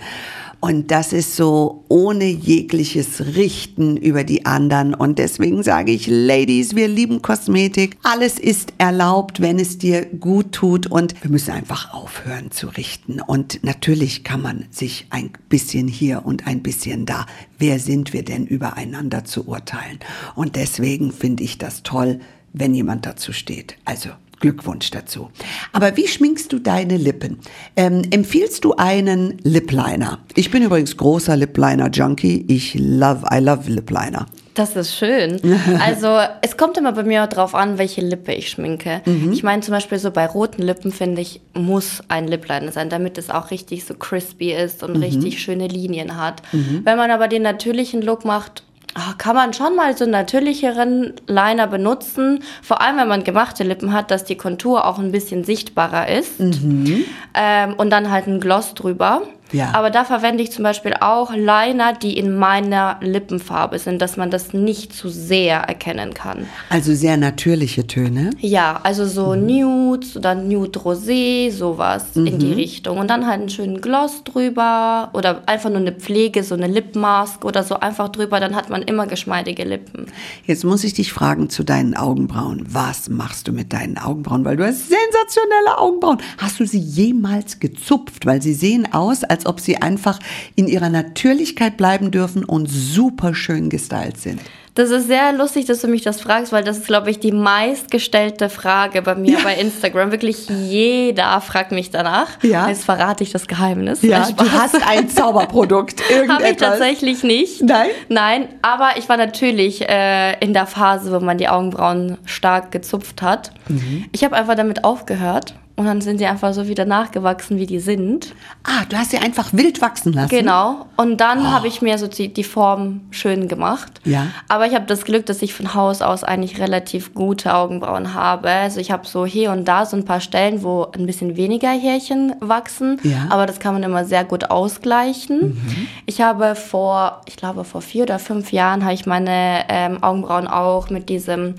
[0.59, 4.93] Und das ist so ohne jegliches Richten über die anderen.
[4.93, 7.97] Und deswegen sage ich, Ladies, wir lieben Kosmetik.
[8.03, 10.87] Alles ist erlaubt, wenn es dir gut tut.
[10.87, 13.19] Und wir müssen einfach aufhören zu richten.
[13.19, 17.25] Und natürlich kann man sich ein bisschen hier und ein bisschen da.
[17.57, 19.99] Wer sind wir denn übereinander zu urteilen?
[20.35, 22.19] Und deswegen finde ich das toll,
[22.53, 23.77] wenn jemand dazu steht.
[23.85, 25.29] Also Glückwunsch dazu.
[25.71, 27.39] Aber wie schminkst du deine Lippen?
[27.77, 30.19] Ähm, empfiehlst du einen Lip Liner?
[30.35, 32.43] Ich bin übrigens großer Lip Liner Junkie.
[32.49, 34.25] Ich love, I love Lip Liner.
[34.53, 35.39] Das ist schön.
[35.83, 39.01] Also es kommt immer bei mir drauf an, welche Lippe ich schminke.
[39.05, 39.31] Mhm.
[39.31, 42.89] Ich meine zum Beispiel so bei roten Lippen finde ich, muss ein Lip Liner sein,
[42.89, 45.03] damit es auch richtig so crispy ist und mhm.
[45.03, 46.41] richtig schöne Linien hat.
[46.51, 46.81] Mhm.
[46.83, 48.63] Wenn man aber den natürlichen Look macht,
[48.95, 53.63] Ah, kann man schon mal so einen natürlicheren Liner benutzen, vor allem wenn man gemachte
[53.63, 56.39] Lippen hat, dass die Kontur auch ein bisschen sichtbarer ist.
[56.39, 57.03] Mhm.
[57.33, 59.23] Ähm, und dann halt ein Gloss drüber.
[59.53, 59.71] Ja.
[59.73, 64.31] Aber da verwende ich zum Beispiel auch Liner, die in meiner Lippenfarbe sind, dass man
[64.31, 66.47] das nicht zu sehr erkennen kann.
[66.69, 68.31] Also sehr natürliche Töne?
[68.39, 69.45] Ja, also so mhm.
[69.45, 72.27] Nude oder Nude Rosé, sowas mhm.
[72.27, 72.53] in die mhm.
[72.53, 72.97] Richtung.
[72.97, 77.45] Und dann halt einen schönen Gloss drüber oder einfach nur eine Pflege, so eine Lipmask
[77.45, 80.07] oder so einfach drüber, dann hat man immer geschmeidige Lippen.
[80.45, 82.65] Jetzt muss ich dich fragen zu deinen Augenbrauen.
[82.69, 84.45] Was machst du mit deinen Augenbrauen?
[84.45, 86.17] Weil du hast sensationelle Augenbrauen.
[86.37, 88.25] Hast du sie jemals gezupft?
[88.25, 90.19] Weil sie sehen aus, als als ob sie einfach
[90.55, 94.41] in ihrer Natürlichkeit bleiben dürfen und super schön gestylt sind.
[94.75, 97.31] Das ist sehr lustig, dass du mich das fragst, weil das ist, glaube ich, die
[97.31, 99.43] meistgestellte Frage bei mir ja.
[99.43, 100.11] bei Instagram.
[100.11, 102.27] Wirklich jeder fragt mich danach.
[102.41, 102.67] Ja.
[102.67, 104.01] Jetzt verrate ich das Geheimnis.
[104.01, 106.01] Ja, du hast ein Zauberprodukt.
[106.27, 107.61] Habe ich tatsächlich nicht.
[107.61, 107.89] Nein?
[108.09, 113.21] Nein, aber ich war natürlich äh, in der Phase, wo man die Augenbrauen stark gezupft
[113.21, 113.51] hat.
[113.67, 114.05] Mhm.
[114.11, 117.79] Ich habe einfach damit aufgehört und dann sind sie einfach so wieder nachgewachsen, wie die
[117.79, 118.35] sind.
[118.63, 120.29] Ah, du hast sie einfach wild wachsen lassen.
[120.29, 120.85] Genau.
[120.97, 121.51] Und dann oh.
[121.51, 123.99] habe ich mir so die, die Form schön gemacht.
[124.03, 124.27] Ja.
[124.47, 128.49] Aber ich habe das Glück, dass ich von Haus aus eigentlich relativ gute Augenbrauen habe.
[128.49, 131.69] Also ich habe so hier und da so ein paar Stellen, wo ein bisschen weniger
[131.69, 132.99] Härchen wachsen.
[133.01, 133.25] Ja.
[133.31, 135.55] Aber das kann man immer sehr gut ausgleichen.
[135.55, 135.87] Mhm.
[136.05, 140.47] Ich habe vor, ich glaube vor vier oder fünf Jahren, habe ich meine ähm, Augenbrauen
[140.47, 141.55] auch mit diesem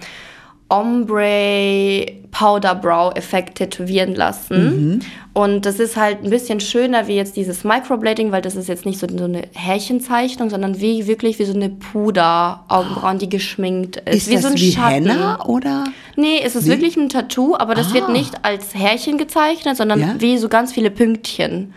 [0.69, 4.57] Ombre Powder Brow Effekt tätowieren lassen.
[4.57, 5.01] Mhm.
[5.35, 8.85] Und das ist halt ein bisschen schöner wie jetzt dieses Microblading, weil das ist jetzt
[8.85, 13.99] nicht so, so eine Härchenzeichnung, sondern wie wirklich wie so eine Puder Augenbrauen, die geschminkt
[13.99, 14.17] ist.
[14.17, 15.09] Ist wie das so ein wie Schatten.
[15.09, 15.85] Henna oder?
[16.17, 16.71] Nee, es ist wie?
[16.71, 17.95] wirklich ein Tattoo, aber das ah.
[17.95, 20.15] wird nicht als Härchen gezeichnet, sondern ja?
[20.19, 21.73] wie so ganz viele Pünktchen.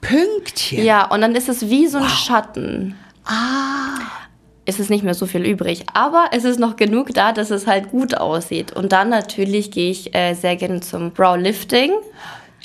[0.00, 0.84] Pünktchen?
[0.84, 2.10] Ja, und dann ist es wie so ein wow.
[2.10, 2.94] Schatten.
[3.26, 3.98] Ah
[4.68, 5.84] ist es nicht mehr so viel übrig.
[5.94, 8.72] Aber es ist noch genug da, dass es halt gut aussieht.
[8.72, 11.92] Und dann natürlich gehe ich äh, sehr gerne zum Browlifting.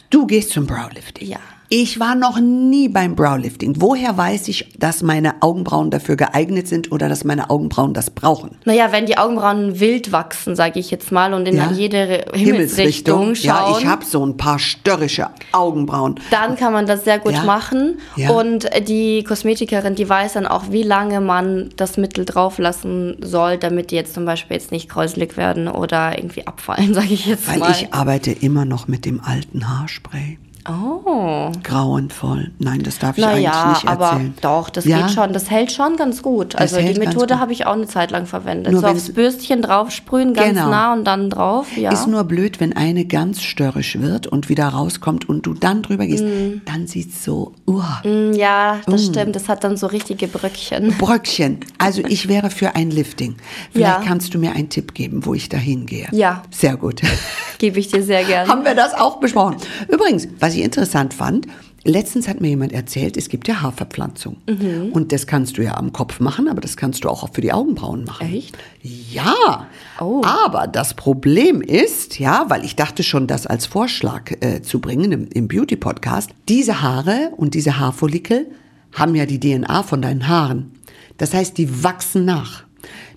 [0.09, 1.29] Du gehst zum Browlifting?
[1.29, 1.39] Ja.
[1.69, 3.75] Ich war noch nie beim Browlifting.
[3.77, 8.57] Woher weiß ich, dass meine Augenbrauen dafür geeignet sind oder dass meine Augenbrauen das brauchen?
[8.65, 11.71] Naja, wenn die Augenbrauen wild wachsen, sage ich jetzt mal, und in ja.
[11.71, 13.73] jede Himmelsrichtung, Himmelsrichtung schauen.
[13.73, 16.19] Ja, ich habe so ein paar störrische Augenbrauen.
[16.29, 17.43] Dann kann man das sehr gut ja.
[17.43, 17.99] machen.
[18.15, 18.29] Ja.
[18.29, 23.91] Und die Kosmetikerin, die weiß dann auch, wie lange man das Mittel drauflassen soll, damit
[23.91, 27.59] die jetzt zum Beispiel jetzt nicht kräuselig werden oder irgendwie abfallen, sage ich jetzt Weil
[27.59, 27.69] mal.
[27.69, 30.37] Weil ich arbeite immer noch mit dem alten Haarspray.
[30.67, 31.51] Oh.
[31.63, 32.51] Grauenvoll.
[32.59, 34.33] Nein, das darf ich naja, eigentlich nicht erzählen.
[34.41, 35.01] aber doch, das ja?
[35.01, 35.33] geht schon.
[35.33, 36.53] Das hält schon ganz gut.
[36.53, 38.71] Das also die Methode habe ich auch eine Zeit lang verwendet.
[38.71, 40.69] Nur so aufs Bürstchen draufsprühen, ganz genau.
[40.69, 41.75] nah und dann drauf.
[41.75, 41.91] Ja.
[41.91, 46.05] Ist nur blöd, wenn eine ganz störrisch wird und wieder rauskommt und du dann drüber
[46.05, 46.23] gehst.
[46.23, 46.61] Mm.
[46.65, 47.53] Dann sieht es so.
[47.67, 49.11] Uh, mm, ja, das mm.
[49.11, 49.35] stimmt.
[49.35, 50.95] Das hat dann so richtige Bröckchen.
[50.97, 51.59] Bröckchen.
[51.77, 53.35] Also ich wäre für ein Lifting.
[53.71, 54.03] Vielleicht ja.
[54.05, 56.07] kannst du mir einen Tipp geben, wo ich da hingehe.
[56.11, 56.43] Ja.
[56.51, 57.01] Sehr gut.
[57.57, 58.49] Gebe ich dir sehr gerne.
[58.49, 59.57] Haben wir das auch besprochen.
[59.87, 61.47] Übrigens, was was ich interessant fand,
[61.83, 64.37] letztens hat mir jemand erzählt, es gibt ja Haarverpflanzung.
[64.47, 64.91] Mhm.
[64.91, 67.51] Und das kannst du ja am Kopf machen, aber das kannst du auch für die
[67.51, 68.31] Augenbrauen machen.
[68.31, 68.55] Echt?
[68.83, 69.67] Ja.
[69.99, 70.21] Oh.
[70.23, 75.11] Aber das Problem ist, ja, weil ich dachte schon, das als Vorschlag äh, zu bringen
[75.11, 78.45] im, im Beauty-Podcast, diese Haare und diese Haarfollikel
[78.93, 80.71] haben ja die DNA von deinen Haaren.
[81.17, 82.63] Das heißt, die wachsen nach.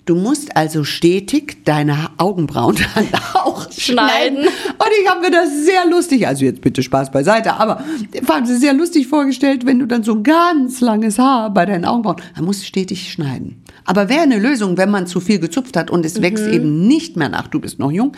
[0.07, 4.45] Du musst also stetig deine Augenbrauen dann auch schneiden.
[4.45, 7.83] Und ich habe mir das sehr lustig, also jetzt bitte Spaß beiseite, aber
[8.23, 12.21] fand sie sehr lustig vorgestellt, wenn du dann so ganz langes Haar bei deinen Augenbrauen,
[12.35, 13.61] dann musst du stetig schneiden.
[13.83, 16.21] Aber wäre eine Lösung, wenn man zu viel gezupft hat und es mhm.
[16.23, 18.13] wächst eben nicht mehr nach, du bist noch jung,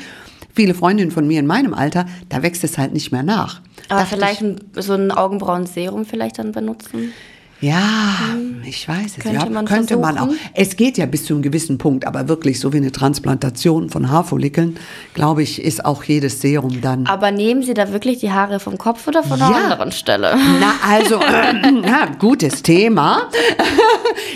[0.52, 3.62] Viele Freundinnen von mir in meinem Alter, da wächst es halt nicht mehr nach.
[3.88, 7.13] Aber vielleicht ein, so ein Augenbrauenserum vielleicht dann benutzen?
[7.62, 8.62] Ja, hm.
[8.65, 9.24] ich weiß es.
[9.24, 10.30] Könnte, ja, man, könnte man auch.
[10.54, 14.10] Es geht ja bis zu einem gewissen Punkt, aber wirklich so wie eine Transplantation von
[14.10, 14.78] Haarfollikeln,
[15.13, 17.06] glaube ich, ist auch jedes Serum dann.
[17.08, 19.63] Aber nehmen Sie da wirklich die Haare vom Kopf oder von einer Ja.
[19.65, 20.38] anderen Stelle?
[20.62, 23.24] Na, also, äh, ja, gutes Thema.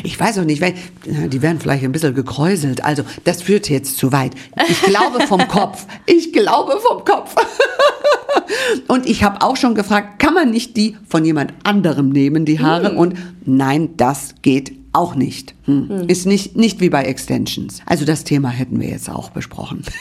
[0.04, 0.74] Ich weiß auch nicht, weil,
[1.06, 2.84] die werden vielleicht ein bisschen gekräuselt.
[2.84, 4.32] Also, das führt jetzt zu weit.
[4.68, 5.86] Ich glaube vom Kopf.
[6.06, 7.36] Ich glaube vom Kopf.
[8.88, 12.60] Und ich habe auch schon gefragt, kann man nicht die von jemand anderem nehmen, die
[12.60, 12.94] Haare?
[12.94, 13.13] Und
[13.46, 15.56] nein, das geht auch nicht.
[15.66, 16.08] Hm.
[16.08, 17.82] Ist nicht, nicht wie bei Extensions.
[17.86, 19.84] Also das Thema hätten wir jetzt auch besprochen.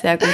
[0.00, 0.28] Sehr gut.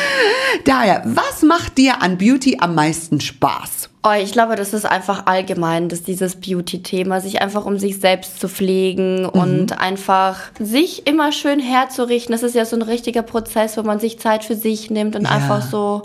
[0.67, 3.89] Daher, was macht dir an Beauty am meisten Spaß?
[4.07, 8.39] Oh, ich glaube, das ist einfach allgemein, dass dieses Beauty-Thema, sich einfach um sich selbst
[8.41, 8.51] zu Mhm.
[8.51, 12.33] pflegen und einfach sich immer schön herzurichten.
[12.33, 15.23] Das ist ja so ein richtiger Prozess, wo man sich Zeit für sich nimmt und
[15.25, 15.31] Ja.
[15.31, 16.03] einfach so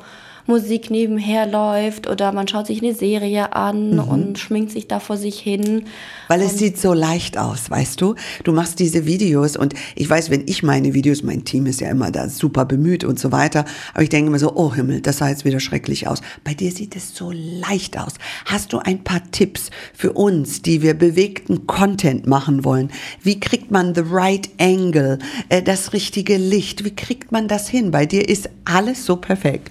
[0.50, 4.00] Musik nebenher läuft oder man schaut sich eine Serie an Mhm.
[4.00, 5.84] und schminkt sich da vor sich hin.
[6.28, 8.16] Weil es sieht so leicht aus, weißt du?
[8.44, 11.90] Du machst diese Videos und ich weiß, wenn ich meine Videos, mein Team ist ja
[11.92, 15.20] immer da super bemüht und so weiter, aber ich denke immer so, oh Himmel, das
[15.20, 16.22] sah jetzt wieder schrecklich aus.
[16.44, 18.14] Bei dir sieht es so leicht aus.
[18.46, 22.90] Hast du ein paar Tipps für uns, die wir bewegten Content machen wollen?
[23.22, 26.84] Wie kriegt man the right angle, äh, das richtige Licht?
[26.84, 27.92] Wie kriegt man das hin?
[27.92, 29.70] Bei dir ist alles so perfekt.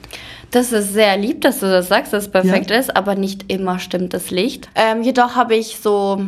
[0.51, 3.79] Das ist sehr lieb, dass du das sagst, dass es perfekt ist, aber nicht immer
[3.79, 4.69] stimmt das Licht.
[4.75, 6.23] Ähm, jedoch habe ich so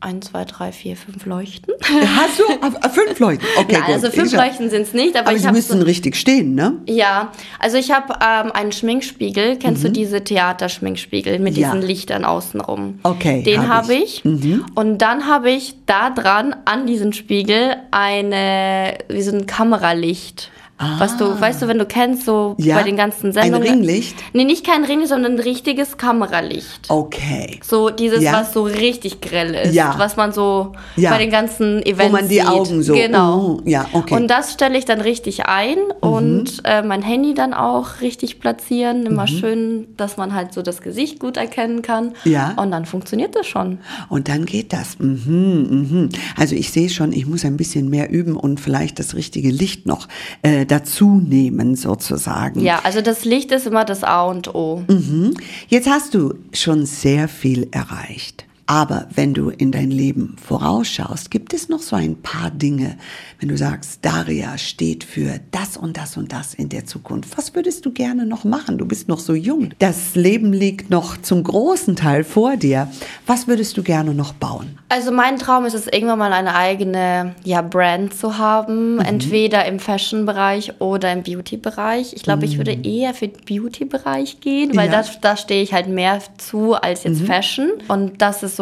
[0.00, 1.72] ein, zwei, drei, vier, fünf Leuchten.
[1.80, 2.42] Hast du
[2.80, 3.46] Ah, fünf Leuchten?
[3.56, 3.94] Okay, Nein, gut.
[3.94, 5.84] also fünf Ich hab- Leuchten sind es nicht, aber, Aber ich sie habe müssen so,
[5.86, 6.78] richtig stehen, ne?
[6.88, 9.58] Ja, also ich habe ähm, einen Schminkspiegel.
[9.58, 11.60] Kennst du diese Theaterschminkspiegel mit Mhm.
[11.60, 11.72] Ja.
[11.72, 12.98] diesen Lichtern außenrum?
[13.04, 14.24] Okay, Den hab habe ich.
[14.24, 14.64] Mhm.
[14.66, 14.76] ich.
[14.76, 20.50] Und dann habe ich da dran an diesen Spiegel eine wie so ein Kameralicht.
[20.98, 22.54] Was du, weißt du, wenn du kennst, so Ah.
[22.62, 23.62] Ja, bei den ganzen ein Sendungen.
[23.68, 24.16] Ringlicht?
[24.32, 26.80] Nee, nicht kein Ringlicht, sondern ein richtiges Kameralicht.
[26.88, 27.60] Okay.
[27.62, 28.32] So dieses, Ja.
[28.32, 29.94] was so richtig grell ist, Ja.
[29.98, 31.10] was man so Ja.
[31.10, 32.46] bei den ganzen Events man die sieht.
[32.46, 33.38] Augen so, Genau.
[33.38, 34.14] oh, ja, okay.
[34.14, 34.22] Mhm.
[34.22, 39.06] Und das stelle ich dann richtig ein und äh, mein Handy dann auch richtig platzieren.
[39.06, 42.12] Immer schön, dass man halt so das Gesicht gut erkennen kann.
[42.24, 42.54] Ja.
[42.56, 43.78] Und dann funktioniert das schon.
[44.08, 44.98] Und dann geht das.
[44.98, 46.08] Mhm, mhm.
[46.36, 49.86] Also ich sehe schon, ich muss ein bisschen mehr üben und vielleicht das richtige Licht
[49.86, 50.08] noch
[50.42, 52.60] äh, dazu nehmen, sozusagen.
[52.60, 54.82] Ja, also das Licht ist immer das A und O.
[54.88, 55.34] Mhm.
[55.68, 58.46] Jetzt hast du schon sehr viel erreicht.
[58.72, 62.96] Aber wenn du in dein Leben vorausschaust, gibt es noch so ein paar Dinge,
[63.38, 67.36] wenn du sagst, Daria steht für das und das und das in der Zukunft.
[67.36, 68.78] Was würdest du gerne noch machen?
[68.78, 69.72] Du bist noch so jung.
[69.78, 72.88] Das Leben liegt noch zum großen Teil vor dir.
[73.26, 74.78] Was würdest du gerne noch bauen?
[74.88, 79.80] Also mein Traum ist es, irgendwann mal eine eigene ja, Brand zu haben, entweder im
[79.80, 82.14] Fashion-Bereich oder im Beauty-Bereich.
[82.14, 84.92] Ich glaube, ich würde eher für den Beauty-Bereich gehen, weil Ja.
[84.92, 87.68] das, da stehe ich halt mehr zu als jetzt Fashion.
[87.88, 88.61] Und das ist so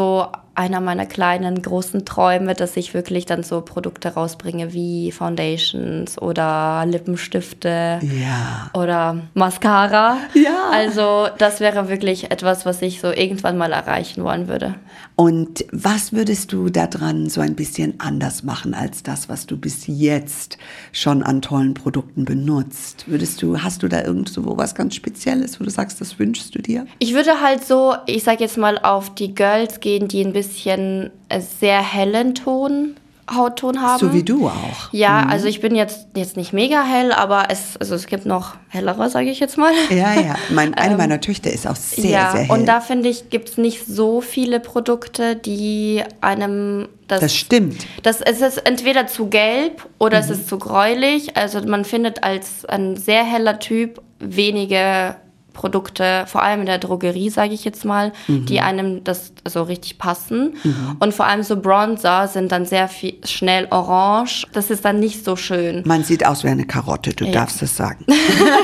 [0.54, 6.84] einer meiner kleinen, großen Träume, dass ich wirklich dann so Produkte rausbringe wie Foundations oder
[6.86, 8.70] Lippenstifte Ja.
[8.74, 10.18] oder Mascara.
[10.34, 10.70] Ja.
[10.72, 14.74] Also das wäre wirklich etwas, was ich so irgendwann mal erreichen wollen würde.
[15.20, 19.82] Und was würdest du daran so ein bisschen anders machen als das, was du bis
[19.86, 20.56] jetzt
[20.92, 23.04] schon an tollen Produkten benutzt?
[23.06, 26.62] Würdest du, hast du da irgendwo was ganz Spezielles, wo du sagst, das wünschst du
[26.62, 26.86] dir?
[27.00, 31.10] Ich würde halt so, ich sag jetzt mal, auf die Girls gehen, die ein bisschen
[31.38, 32.94] sehr hellen Ton,
[33.34, 33.98] Hautton haben.
[34.00, 34.92] So wie du auch.
[34.92, 38.56] Ja, also ich bin jetzt, jetzt nicht mega hell, aber es, also es gibt noch
[38.68, 39.72] hellere, sage ich jetzt mal.
[39.90, 40.34] Ja, ja.
[40.50, 42.50] Mein, eine meiner Töchter ist auch sehr, Ähm, ja, sehr hell.
[42.50, 47.86] und da finde ich, gibt es nicht so viele Produkte, die einem das, das stimmt.
[48.02, 50.24] das, es ist entweder zu gelb oder Mhm.
[50.24, 51.36] es ist zu gräulich.
[51.36, 55.16] Also man findet als ein sehr heller Typ wenige
[55.60, 58.46] Produkte, vor allem in der Drogerie, sage ich jetzt mal, Mhm.
[58.46, 60.54] die einem das so richtig passen.
[61.00, 64.46] Und vor allem so Bronzer sind dann sehr viel, schnell orange.
[64.54, 65.82] Das ist dann nicht so schön.
[65.84, 68.06] Man sieht aus wie eine Karotte, du darfst es sagen.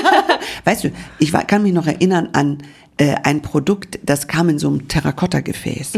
[0.65, 2.63] weißt du, ich kann mich noch erinnern an
[2.97, 5.93] äh, ein Produkt, das kam in so einem Terrakotta-Gefäß.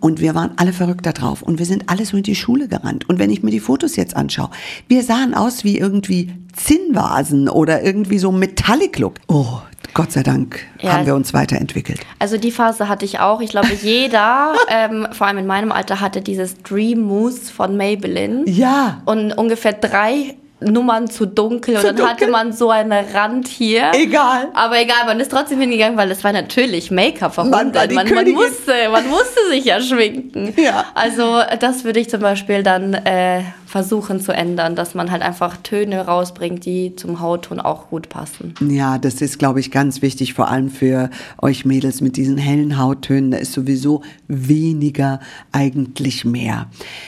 [0.00, 1.42] Und wir waren alle verrückt da drauf.
[1.42, 3.08] Und wir sind alle so in die Schule gerannt.
[3.08, 4.50] Und wenn ich mir die Fotos jetzt anschaue,
[4.88, 9.14] wir sahen aus wie irgendwie Zinnvasen oder irgendwie so Metallic-Look.
[9.28, 9.60] Oh,
[9.94, 10.92] Gott sei Dank Ja.
[10.92, 12.00] haben wir uns weiterentwickelt.
[12.18, 13.40] Also die Phase hatte ich auch.
[13.40, 18.44] Ich glaube, jeder, ähm, vor allem in meinem Alter, hatte dieses Dream Mousse von Maybelline.
[18.48, 19.02] Ja.
[19.04, 22.30] Und ungefähr drei Nummern zu dunkel Zu und dann hatte dunkel?
[22.30, 23.92] man so einen Rand hier.
[23.94, 24.48] Egal.
[24.54, 27.72] Aber egal, man ist trotzdem hingegangen, weil es war natürlich Make-up Man verbunden.
[27.74, 28.34] Man, man, Königin.
[28.34, 30.52] musste, man musste sich ja schminken.
[30.60, 30.84] Ja.
[30.94, 35.56] Also das würde ich zum Beispiel dann äh, versuchen zu ändern, dass man halt einfach
[35.56, 38.54] Töne rausbringt, die zum Hautton auch gut passen.
[38.60, 41.08] Ja, das ist, glaube ich, ganz wichtig, vor allem für
[41.40, 43.30] euch Mädels mit diesen hellen Hauttönen.
[43.30, 45.20] Da ist sowieso weniger
[45.52, 46.66] eigentlich mehr.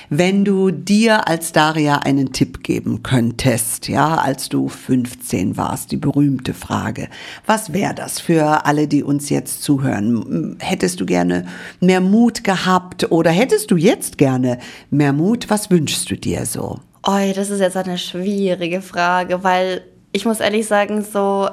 [0.08, 3.41] Wenn du dir als Daria einen Tipp geben könntest,
[3.88, 7.08] ja, als du 15 warst, die berühmte Frage,
[7.46, 10.56] was wäre das für alle, die uns jetzt zuhören?
[10.60, 11.46] Hättest du gerne
[11.80, 14.58] mehr Mut gehabt oder hättest du jetzt gerne
[14.90, 15.50] mehr Mut?
[15.50, 16.78] Was wünschst du dir so?
[17.06, 21.48] Oi, das ist jetzt eine schwierige Frage, weil ich muss ehrlich sagen, so,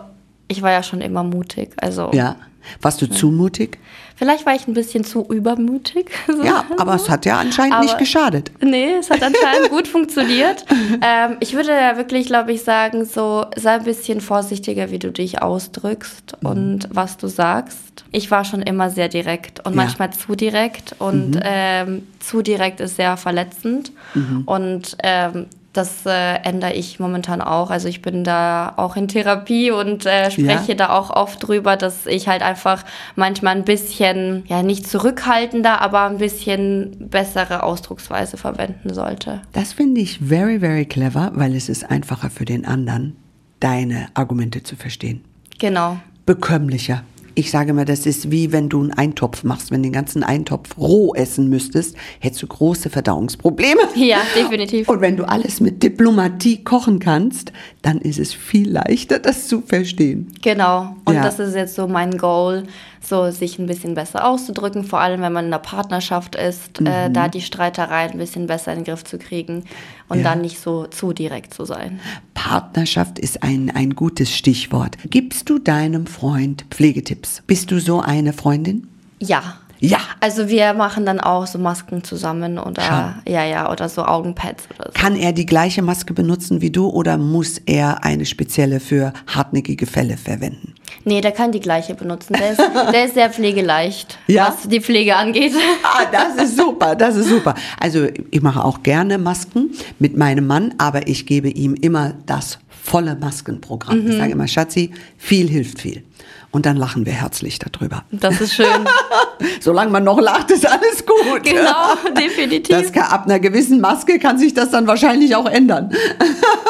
[0.48, 1.72] ich war ja schon immer mutig.
[1.78, 2.36] Also Ja,
[2.82, 3.80] warst du zu mutig?
[4.20, 6.12] Vielleicht war ich ein bisschen zu übermütig.
[6.44, 8.52] Ja, aber es hat ja anscheinend nicht Aber- geschadet.
[8.62, 10.64] Nee, es hat anscheinend gut funktioniert.
[11.02, 15.12] Ähm, ich würde ja wirklich, glaube ich, sagen, so sei ein bisschen vorsichtiger, wie du
[15.12, 16.50] dich ausdrückst Mhm.
[16.50, 17.80] und was du sagst.
[18.12, 19.84] Ich war schon immer sehr direkt und Ja.
[19.84, 24.44] manchmal zu direkt und ähm, zu direkt ist sehr verletzend Mhm.
[24.46, 27.70] und ähm, das äh, ändere ich momentan auch.
[27.70, 30.76] Also ich bin da auch in Therapie und äh, spreche Ja.
[30.76, 32.84] da auch oft drüber, dass ich halt einfach
[33.16, 39.42] manchmal ein bisschen, ja nicht zurückhaltender, aber ein bisschen bessere Ausdrucksweise verwenden sollte.
[39.54, 43.16] Das finde ich very, very clever, weil es ist einfacher für den anderen,
[43.60, 45.24] deine Argumente zu verstehen.
[45.60, 45.98] Genau.
[46.26, 47.04] Bekömmlicher.
[47.36, 49.72] Ich sage mal, das ist wie wenn du einen Eintopf machst.
[49.72, 53.82] Wenn du den ganzen Eintopf roh essen müsstest, hättest du große Verdauungsprobleme.
[53.96, 54.88] Ja, definitiv.
[54.90, 59.62] Und wenn du alles mit Diplomatie kochen kannst, dann ist es viel leichter, das zu
[59.62, 60.32] verstehen.
[60.42, 60.96] Genau.
[61.06, 61.24] Und Ja.
[61.24, 62.64] das ist jetzt so mein Goal,
[63.10, 66.88] so sich ein bisschen besser auszudrücken, vor allem wenn man in einer Partnerschaft ist, Mhm.
[66.88, 69.64] äh, da die Streitereien ein bisschen besser in den Griff zu kriegen
[70.08, 70.24] und Ja.
[70.24, 72.00] dann nicht so zu direkt zu sein.
[72.36, 74.96] Partnerschaft ist ein, ein gutes Stichwort.
[75.10, 77.44] Gibst du deinem Freund Pflegetipps?
[77.48, 78.88] Bist du so eine Freundin?
[79.20, 79.42] Ja.
[79.82, 80.00] Ja.
[80.20, 83.32] Also wir machen dann auch so Masken zusammen oder Schau.
[83.32, 84.94] ja, ja, oder so Augenpads oder so.
[84.94, 89.86] Kann er die gleiche Maske benutzen wie du oder muss er eine spezielle für hartnäckige
[89.86, 90.74] Fälle verwenden?
[91.06, 92.34] Nee, der kann die gleiche benutzen.
[92.34, 92.60] Der ist,
[92.94, 94.48] der ist sehr pflegeleicht, Ja?
[94.48, 95.54] was die Pflege angeht.
[95.84, 97.56] Ah, das ist super, das ist super.
[97.80, 102.60] Also ich mache auch gerne Masken mit meinem Mann, aber ich gebe ihm immer das
[102.70, 104.08] volle Maskenprogramm.
[104.08, 106.04] Ich sage immer, Schatzi, viel hilft viel.
[106.52, 108.04] Und dann lachen wir herzlich darüber.
[108.12, 108.66] Das ist schön.
[109.62, 111.44] Solange man noch lacht, ist alles gut.
[111.44, 112.76] genau, definitiv.
[112.76, 115.92] Das kann, ab einer gewissen Maske kann sich das dann wahrscheinlich auch ändern.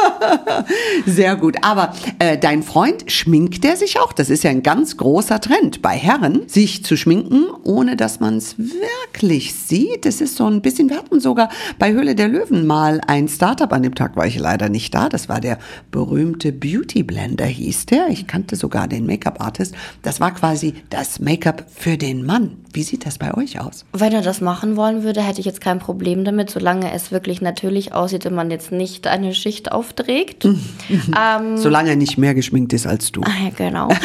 [1.06, 1.56] Sehr gut.
[1.62, 4.12] Aber äh, dein Freund, schminkt der sich auch?
[4.12, 8.38] Das ist ja ein ganz großer Trend bei Herren, sich zu schminken, ohne dass man
[8.38, 10.06] es wirklich sieht.
[10.06, 13.72] Das ist so ein bisschen, wir hatten sogar bei Höhle der Löwen mal ein Startup.
[13.72, 15.08] An dem Tag war ich leider nicht da.
[15.08, 15.58] Das war der
[15.90, 18.10] berühmte Beauty Blender, hieß der.
[18.10, 19.69] Ich kannte sogar den Make-up-Artist.
[20.02, 22.58] Das war quasi das Make-up für den Mann.
[22.74, 23.86] Wie sieht das bei euch aus?
[23.94, 27.42] Wenn er das machen wollen würde, hätte ich jetzt kein Problem damit, solange es wirklich
[27.42, 30.46] natürlich aussieht und man jetzt nicht eine Schicht aufträgt.
[30.90, 33.22] ähm, Solange er nicht mehr geschminkt ist als du.
[33.24, 33.90] ah, ja, genau.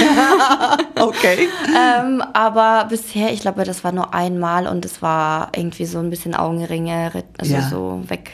[0.96, 1.48] Okay.
[1.76, 6.08] ähm, aber bisher, ich glaube, das war nur einmal und es war irgendwie so ein
[6.08, 7.68] bisschen Augenringe, also Ja.
[7.68, 8.30] so weg.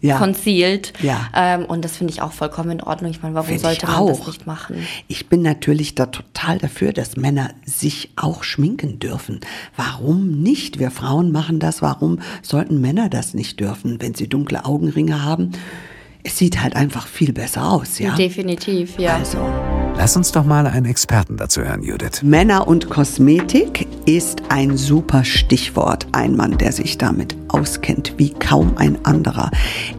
[0.00, 0.18] Ja.
[0.18, 0.92] Concealed.
[1.02, 1.28] Ja.
[1.34, 3.10] Ähm, und das finde ich auch vollkommen in Ordnung.
[3.10, 4.86] Ich meine, warum Find sollte man das nicht machen?
[5.08, 9.40] Ich bin natürlich da total dafür, dass Männer sich auch schminken dürfen.
[9.76, 10.78] Warum nicht?
[10.78, 11.82] Wir Frauen machen das.
[11.82, 15.52] Warum sollten Männer das nicht dürfen, wenn sie dunkle Augenringe haben?
[16.24, 18.14] Es sieht halt einfach viel besser aus, ja?
[18.16, 19.16] Definitiv, ja.
[19.16, 19.38] Also,
[19.98, 22.22] Lass uns doch mal einen Experten dazu hören, Judith.
[22.22, 26.06] Männer und Kosmetik ist ein super Stichwort.
[26.12, 29.50] Ein Mann, der sich damit auskennt wie kaum ein anderer,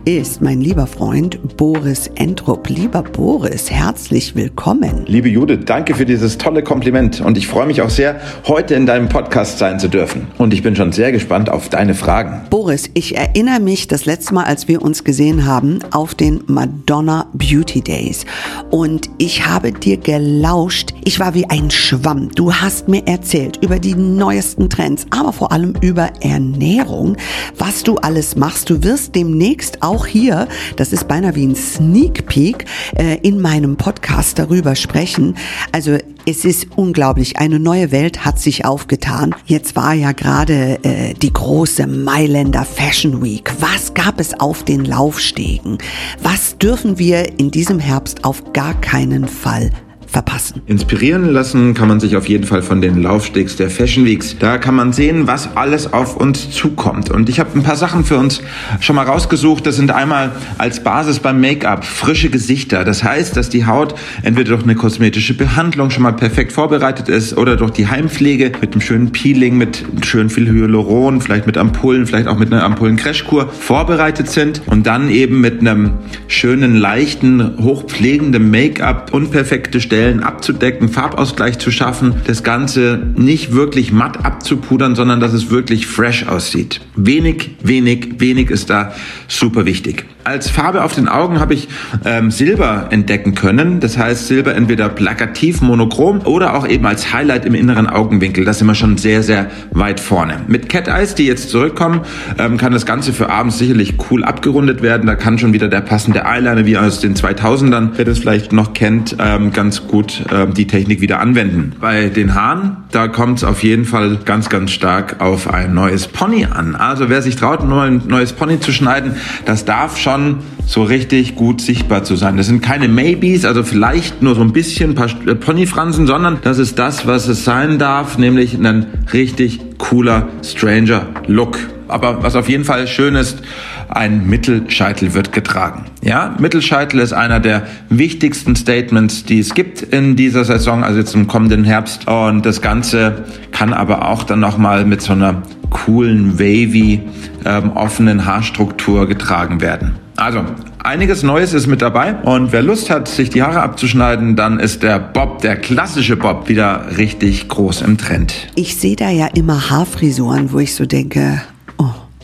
[0.05, 2.69] ist mein lieber Freund Boris Entrup.
[2.69, 5.03] Lieber Boris, herzlich willkommen.
[5.05, 8.85] Liebe Judith, danke für dieses tolle Kompliment und ich freue mich auch sehr, heute in
[8.85, 10.27] deinem Podcast sein zu dürfen.
[10.37, 12.43] Und ich bin schon sehr gespannt auf deine Fragen.
[12.49, 17.27] Boris, ich erinnere mich das letzte Mal, als wir uns gesehen haben, auf den Madonna
[17.33, 18.25] Beauty Days.
[18.69, 20.93] Und ich habe dir gelauscht.
[21.03, 22.29] Ich war wie ein Schwamm.
[22.35, 27.17] Du hast mir erzählt über die neuesten Trends, aber vor allem über Ernährung,
[27.57, 28.69] was du alles machst.
[28.69, 33.75] Du wirst demnächst auch hier, das ist beinahe wie ein Sneak Peek, äh, in meinem
[33.77, 35.35] Podcast darüber sprechen.
[35.71, 37.37] Also es ist unglaublich.
[37.37, 39.35] Eine neue Welt hat sich aufgetan.
[39.45, 43.51] Jetzt war ja gerade äh, die große Mailänder Fashion Week.
[43.59, 45.77] Was gab es auf den Laufstegen?
[46.21, 49.71] Was dürfen wir in diesem Herbst auf gar keinen Fall
[50.11, 50.61] verpassen.
[50.65, 54.35] Inspirieren lassen kann man sich auf jeden Fall von den Laufstegs der Fashion Weeks.
[54.39, 57.11] Da kann man sehen, was alles auf uns zukommt.
[57.11, 58.41] Und ich habe ein paar Sachen für uns
[58.79, 59.67] schon mal rausgesucht.
[59.67, 62.83] Das sind einmal als Basis beim Make-up frische Gesichter.
[62.83, 63.93] Das heißt, dass die Haut
[64.23, 68.71] entweder durch eine kosmetische Behandlung schon mal perfekt vorbereitet ist oder durch die Heimpflege mit
[68.71, 73.49] einem schönen Peeling, mit schön viel Hyaluron, vielleicht mit Ampullen, vielleicht auch mit einer Ampullen-Crashkur
[73.49, 75.93] vorbereitet sind und dann eben mit einem
[76.27, 84.25] schönen, leichten, hochpflegenden Make-up unperfekte Stellen abzudecken, Farbausgleich zu schaffen, das Ganze nicht wirklich matt
[84.25, 86.81] abzupudern, sondern dass es wirklich fresh aussieht.
[86.95, 88.93] Wenig, wenig, wenig ist da
[89.27, 90.05] super wichtig.
[90.29, 91.67] Als Farbe auf den Augen habe ich
[92.05, 93.79] ähm, Silber entdecken können.
[93.79, 98.45] Das heißt Silber entweder plakativ, monochrom oder auch eben als Highlight im inneren Augenwinkel.
[98.45, 100.41] Das sind wir schon sehr, sehr weit vorne.
[100.47, 102.01] Mit Cat Eyes, die jetzt zurückkommen,
[102.37, 105.07] ähm, kann das Ganze für abends sicherlich cool abgerundet werden.
[105.07, 108.75] Da kann schon wieder der passende Eyeliner wie aus den 2000ern, wer das vielleicht noch
[108.75, 111.73] kennt, ähm, ganz gut ähm, die Technik wieder anwenden.
[111.81, 116.07] Bei den Haaren, da kommt es auf jeden Fall ganz, ganz stark auf ein neues
[116.07, 116.75] Pony an.
[116.75, 119.15] Also wer sich traut, ein neues Pony zu schneiden,
[119.45, 122.37] das darf schon schon so richtig gut sichtbar zu sein.
[122.37, 126.59] Das sind keine Maybes, also vielleicht nur so ein bisschen paar äh, Ponyfransen, sondern das
[126.59, 131.57] ist das, was es sein darf, nämlich ein richtig cooler Stranger Look.
[131.89, 133.41] Aber was auf jeden Fall schön ist,
[133.89, 135.85] ein Mittelscheitel wird getragen.
[136.03, 141.15] Ja, Mittelscheitel ist einer der wichtigsten Statements, die es gibt in dieser Saison, also jetzt
[141.15, 142.07] im kommenden Herbst.
[142.07, 147.01] Und das Ganze kann aber auch dann nochmal mit so einer coolen, wavy,
[147.45, 149.95] ähm, offenen Haarstruktur getragen werden.
[150.15, 150.43] Also,
[150.83, 154.83] einiges Neues ist mit dabei und wer Lust hat, sich die Haare abzuschneiden, dann ist
[154.83, 158.33] der Bob, der klassische Bob, wieder richtig groß im Trend.
[158.55, 161.41] Ich sehe da ja immer Haarfrisuren, wo ich so denke,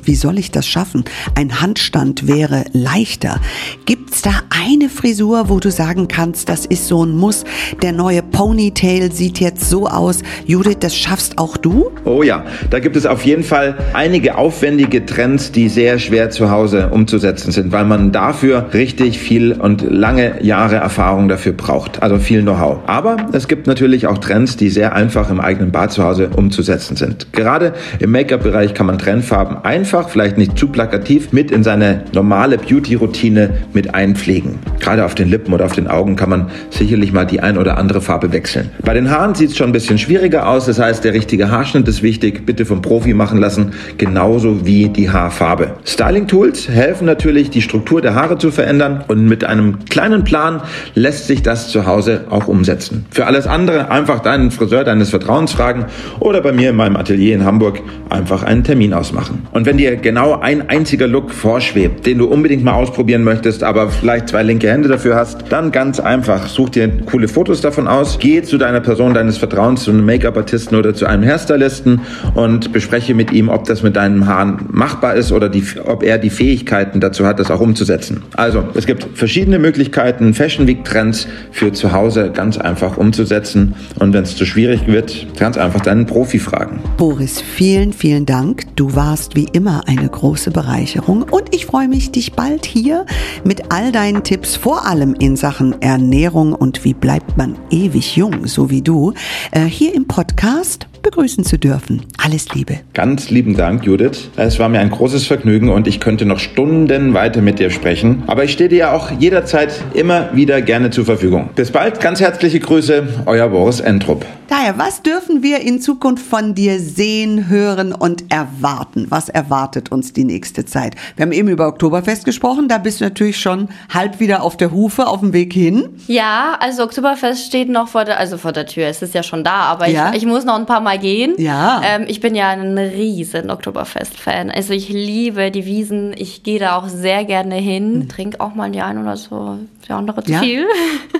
[0.05, 1.03] wie soll ich das schaffen?
[1.35, 3.39] Ein Handstand wäre leichter.
[3.85, 7.43] Gibt's da eine Frisur, wo du sagen kannst, das ist so ein Muss?
[7.81, 10.21] Der neue Ponytail sieht jetzt so aus.
[10.45, 11.91] Judith, das schaffst auch du?
[12.05, 16.51] Oh ja, da gibt es auf jeden Fall einige aufwendige Trends, die sehr schwer zu
[16.51, 22.03] Hause umzusetzen sind, weil man dafür richtig viel und lange Jahre Erfahrung dafür braucht.
[22.03, 22.79] Also viel Know-how.
[22.87, 26.95] Aber es gibt natürlich auch Trends, die sehr einfach im eigenen Bad zu Hause umzusetzen
[26.95, 27.31] sind.
[27.33, 32.03] Gerade im Make-up-Bereich kann man Trendfarben einfach einfach, vielleicht nicht zu plakativ, mit in seine
[32.13, 34.59] normale Beauty-Routine mit einpflegen.
[34.79, 37.77] Gerade auf den Lippen oder auf den Augen kann man sicherlich mal die ein oder
[37.77, 38.71] andere Farbe wechseln.
[38.83, 41.87] Bei den Haaren sieht es schon ein bisschen schwieriger aus, das heißt, der richtige Haarschnitt
[41.87, 45.75] ist wichtig, bitte vom Profi machen lassen, genauso wie die Haarfarbe.
[45.85, 50.61] Styling-Tools helfen natürlich, die Struktur der Haare zu verändern und mit einem kleinen Plan
[50.93, 53.05] lässt sich das zu Hause auch umsetzen.
[53.11, 55.85] Für alles andere einfach deinen Friseur deines Vertrauens fragen
[56.19, 59.47] oder bei mir in meinem Atelier in Hamburg einfach einen Termin ausmachen.
[59.51, 63.63] Und wenn die dir genau ein einziger Look vorschwebt, den du unbedingt mal ausprobieren möchtest,
[63.63, 67.87] aber vielleicht zwei linke Hände dafür hast, dann ganz einfach, such dir coole Fotos davon
[67.87, 72.01] aus, geh zu deiner Person deines Vertrauens, zu einem Make-up-Artisten oder zu einem Hairstylisten
[72.33, 76.17] und bespreche mit ihm, ob das mit deinen Haaren machbar ist oder die, ob er
[76.17, 78.23] die Fähigkeiten dazu hat, das auch umzusetzen.
[78.35, 84.13] Also, es gibt verschiedene Möglichkeiten, Fashion Week Trends für zu Hause ganz einfach umzusetzen und
[84.13, 86.79] wenn es zu schwierig wird, ganz einfach deinen Profi fragen.
[86.97, 88.63] Boris, vielen, vielen Dank.
[88.75, 91.23] Du warst wie immer immer eine große Bereicherung.
[91.23, 93.05] Und ich freue mich, dich bald hier
[93.43, 98.47] mit all deinen Tipps, vor allem in Sachen Ernährung und wie bleibt man ewig jung,
[98.47, 99.13] so wie du,
[99.51, 102.01] äh, hier im Podcast begrüßen zu dürfen.
[102.17, 102.79] Alles Liebe.
[102.93, 104.29] Ganz lieben Dank, Judith.
[104.37, 108.23] Es war mir ein großes Vergnügen und ich könnte noch Stunden weiter mit dir sprechen.
[108.25, 111.49] Aber ich stehe dir ja auch jederzeit immer wieder gerne zur Verfügung.
[111.55, 114.25] Bis bald, ganz herzliche Grüße, euer Boris Entrup.
[114.47, 119.07] Daher, was dürfen wir in Zukunft von dir sehen, hören und erwarten?
[119.09, 120.95] Was erwartet uns die nächste Zeit?
[121.15, 124.71] Wir haben eben über Oktoberfest gesprochen, da bist du natürlich schon halb wieder auf der
[124.71, 125.89] Hufe, auf dem Weg hin.
[126.07, 128.85] Ja, also Oktoberfest steht noch vor der, also vor der Tür.
[128.85, 130.11] Es ist ja schon da, aber ja.
[130.11, 131.35] ich, ich muss noch ein paar Mal mal gehen.
[131.37, 131.81] Ja.
[131.83, 134.49] Ähm, ich bin ja ein riesen Oktoberfest-Fan.
[134.49, 136.13] Also ich liebe die Wiesen.
[136.17, 137.99] Ich gehe da auch sehr gerne hin.
[137.99, 138.09] Mhm.
[138.09, 139.59] Trinke auch mal die ein oder so.
[139.87, 140.39] Die andere zu ja.
[140.39, 140.67] viel.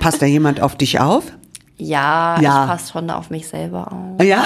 [0.00, 1.32] Passt da jemand auf dich auf?
[1.78, 4.24] Ja, ja, ich passe schon auf mich selber auf.
[4.24, 4.44] Ja,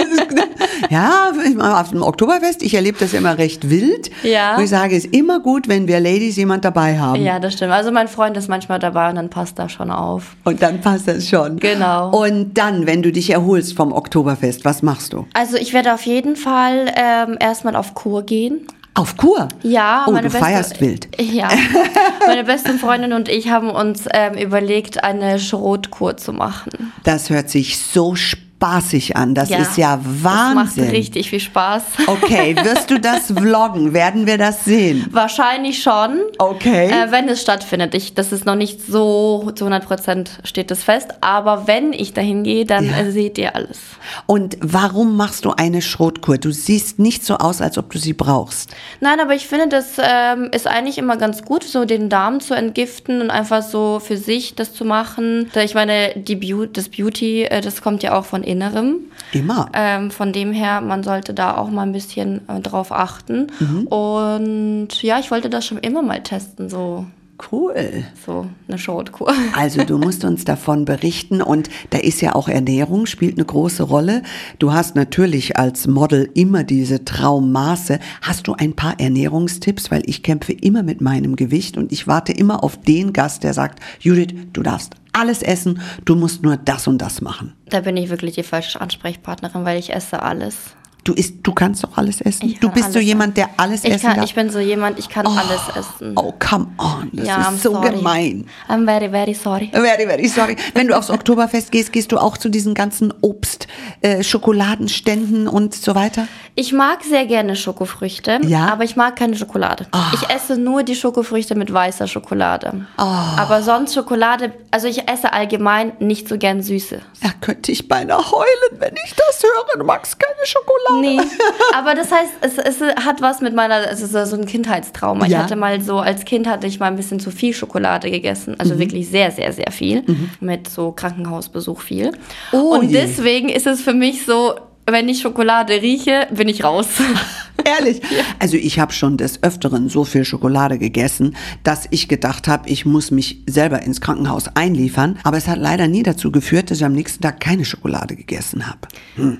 [0.90, 1.32] ja
[1.80, 4.10] auf dem Oktoberfest, ich erlebe das immer recht wild.
[4.22, 4.56] Ja.
[4.56, 7.22] Und ich sage, es ist immer gut, wenn wir Ladies jemand dabei haben.
[7.22, 7.72] Ja, das stimmt.
[7.72, 10.36] Also mein Freund ist manchmal dabei und dann passt das schon auf.
[10.44, 11.58] Und dann passt das schon.
[11.58, 12.10] Genau.
[12.10, 15.26] Und dann, wenn du dich erholst vom Oktoberfest, was machst du?
[15.32, 18.66] Also ich werde auf jeden Fall ähm, erstmal auf Kur gehen.
[18.94, 19.48] Auf Kur?
[19.62, 20.04] Ja.
[20.06, 21.08] Oh, meine du beste, feierst wild.
[21.18, 21.48] Ja.
[22.26, 26.92] Meine beste Freundin und ich haben uns ähm, überlegt, eine Schrotkur zu machen.
[27.02, 29.34] Das hört sich so spannend spaßig an.
[29.34, 30.54] Das Ja, ist ja Das Wahnsinn.
[30.84, 31.82] macht richtig viel Spaß.
[32.06, 33.92] Okay, wirst du das vloggen?
[33.92, 35.06] Werden wir das sehen?
[35.10, 36.20] Wahrscheinlich schon.
[36.38, 36.86] Okay.
[36.90, 37.94] Äh, wenn es stattfindet.
[37.94, 41.08] Ich, das ist noch nicht so zu 100 Prozent steht es fest.
[41.20, 42.98] Aber wenn ich dahin gehe, dann Ja.
[42.98, 43.78] äh, seht ihr alles.
[44.26, 46.38] Und warum machst du eine Schrotkur?
[46.38, 48.70] Du siehst nicht so aus, als ob du sie brauchst.
[49.00, 52.54] Nein, aber ich finde, das ähm, ist eigentlich immer ganz gut, so den Darm zu
[52.54, 55.50] entgiften und einfach so für sich das zu machen.
[55.54, 58.96] Ich meine, die Beau das Beauty, äh, das kommt ja auch von Innerem.
[59.32, 59.70] Immer.
[59.72, 63.46] Ähm, von dem her, man sollte da auch mal ein bisschen äh, drauf achten.
[63.58, 63.86] Mhm.
[63.86, 67.06] Und ja, ich wollte das schon immer mal testen, so,
[67.50, 68.04] Cool.
[68.24, 69.32] so eine Shortkur.
[69.54, 73.82] Also du musst uns davon berichten und da ist ja auch Ernährung, spielt eine große
[73.82, 74.22] Rolle.
[74.58, 77.98] Du hast natürlich als Model immer diese Traummaße.
[78.22, 79.90] Hast du ein paar Ernährungstipps?
[79.90, 83.54] Weil ich kämpfe immer mit meinem Gewicht und ich warte immer auf den Gast, der
[83.54, 87.52] sagt, Judith, du darfst alles essen, du musst nur das und das machen.
[87.68, 90.74] Da bin ich wirklich die falsche Ansprechpartnerin, weil ich esse alles.
[91.04, 92.48] Du isst, du kannst doch alles essen.
[92.50, 94.24] Ich Du bist so jemand, der alles Ich, essen kann, darf.
[94.24, 96.12] ich bin so jemand, ich kann alles essen.
[96.16, 97.90] oh, come on, das ja, I'm ist so sorry.
[97.96, 98.46] gemein.
[98.68, 99.68] I'm very, very sorry.
[99.72, 100.56] Very, very sorry.
[100.74, 103.66] Wenn du aufs Oktoberfest gehst, gehst du auch zu diesen ganzen Obst,
[104.02, 106.28] äh, Schokoladenständen und so weiter?
[106.54, 108.68] Ich mag sehr gerne Schokofrüchte, Ja?
[108.68, 109.86] aber ich mag keine Schokolade.
[110.14, 112.86] Ich esse nur die Schokofrüchte mit weißer Schokolade.
[112.96, 113.36] Ah.
[113.38, 117.00] Aber sonst Schokolade, also ich esse allgemein nicht so gern Süße.
[117.22, 119.78] Da könnte ich beinahe heulen, wenn ich das höre.
[119.78, 120.91] Du magst keine Schokolade.
[121.00, 121.18] Nee,
[121.76, 125.24] aber das heißt, es, es hat was mit meiner, es ist so ein Kindheitstrauma.
[125.26, 125.38] Ich Ja.
[125.44, 128.50] hatte mal so, als Kind hatte ich mal ein bisschen zu viel Schokolade gegessen.
[128.52, 128.60] Mhm.
[128.60, 130.04] Also wirklich sehr, sehr, sehr viel.
[130.40, 132.12] Mit so Krankenhausbesuch viel.
[132.52, 133.00] Oh Und je.
[133.00, 134.54] deswegen ist es für mich so,
[134.86, 136.86] wenn ich Schokolade rieche, bin ich raus.
[137.78, 138.00] Ehrlich.
[138.38, 142.84] Also ich habe schon des Öfteren so viel Schokolade gegessen, dass ich gedacht habe, ich
[142.84, 145.18] muss mich selber ins Krankenhaus einliefern.
[145.22, 148.66] Aber es hat leider nie dazu geführt, dass ich am nächsten Tag keine Schokolade gegessen
[148.66, 149.38] habe.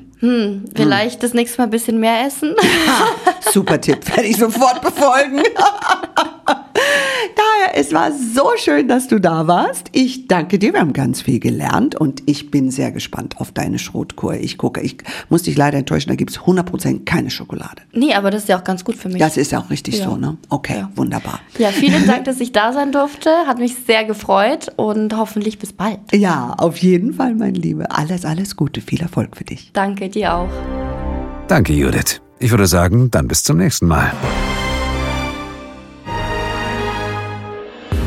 [0.76, 2.55] Vielleicht das nächste Mal ein bisschen mehr essen.
[3.53, 5.43] Super Tipp, werde ich sofort befolgen.
[7.37, 9.89] Daher, es war so schön, dass du da warst.
[9.93, 13.79] Ich danke dir, wir haben ganz viel gelernt und ich bin sehr gespannt auf deine
[13.79, 14.35] Schrotkur.
[14.35, 14.97] Ich gucke, ich
[15.29, 17.83] muss dich leider enttäuschen, da gibt es 100% keine Schokolade.
[17.93, 19.18] Nee, aber das ist ja auch ganz gut für mich.
[19.18, 20.05] Das ist ja auch richtig Ja.
[20.11, 20.37] so, ne?
[20.49, 20.91] Okay, Ja.
[20.97, 21.41] wunderbar.
[21.59, 23.31] ja, vielen Dank, dass ich da sein durfte.
[23.47, 25.99] Hat mich sehr gefreut und hoffentlich bis bald.
[26.12, 27.91] Ja, auf jeden Fall, mein Liebe.
[27.91, 29.70] Alles, alles Gute, viel Erfolg für dich.
[29.73, 30.49] Danke dir auch.
[31.49, 32.20] Danke, Judith.
[32.39, 34.12] Ich würde sagen, dann bis zum nächsten Mal.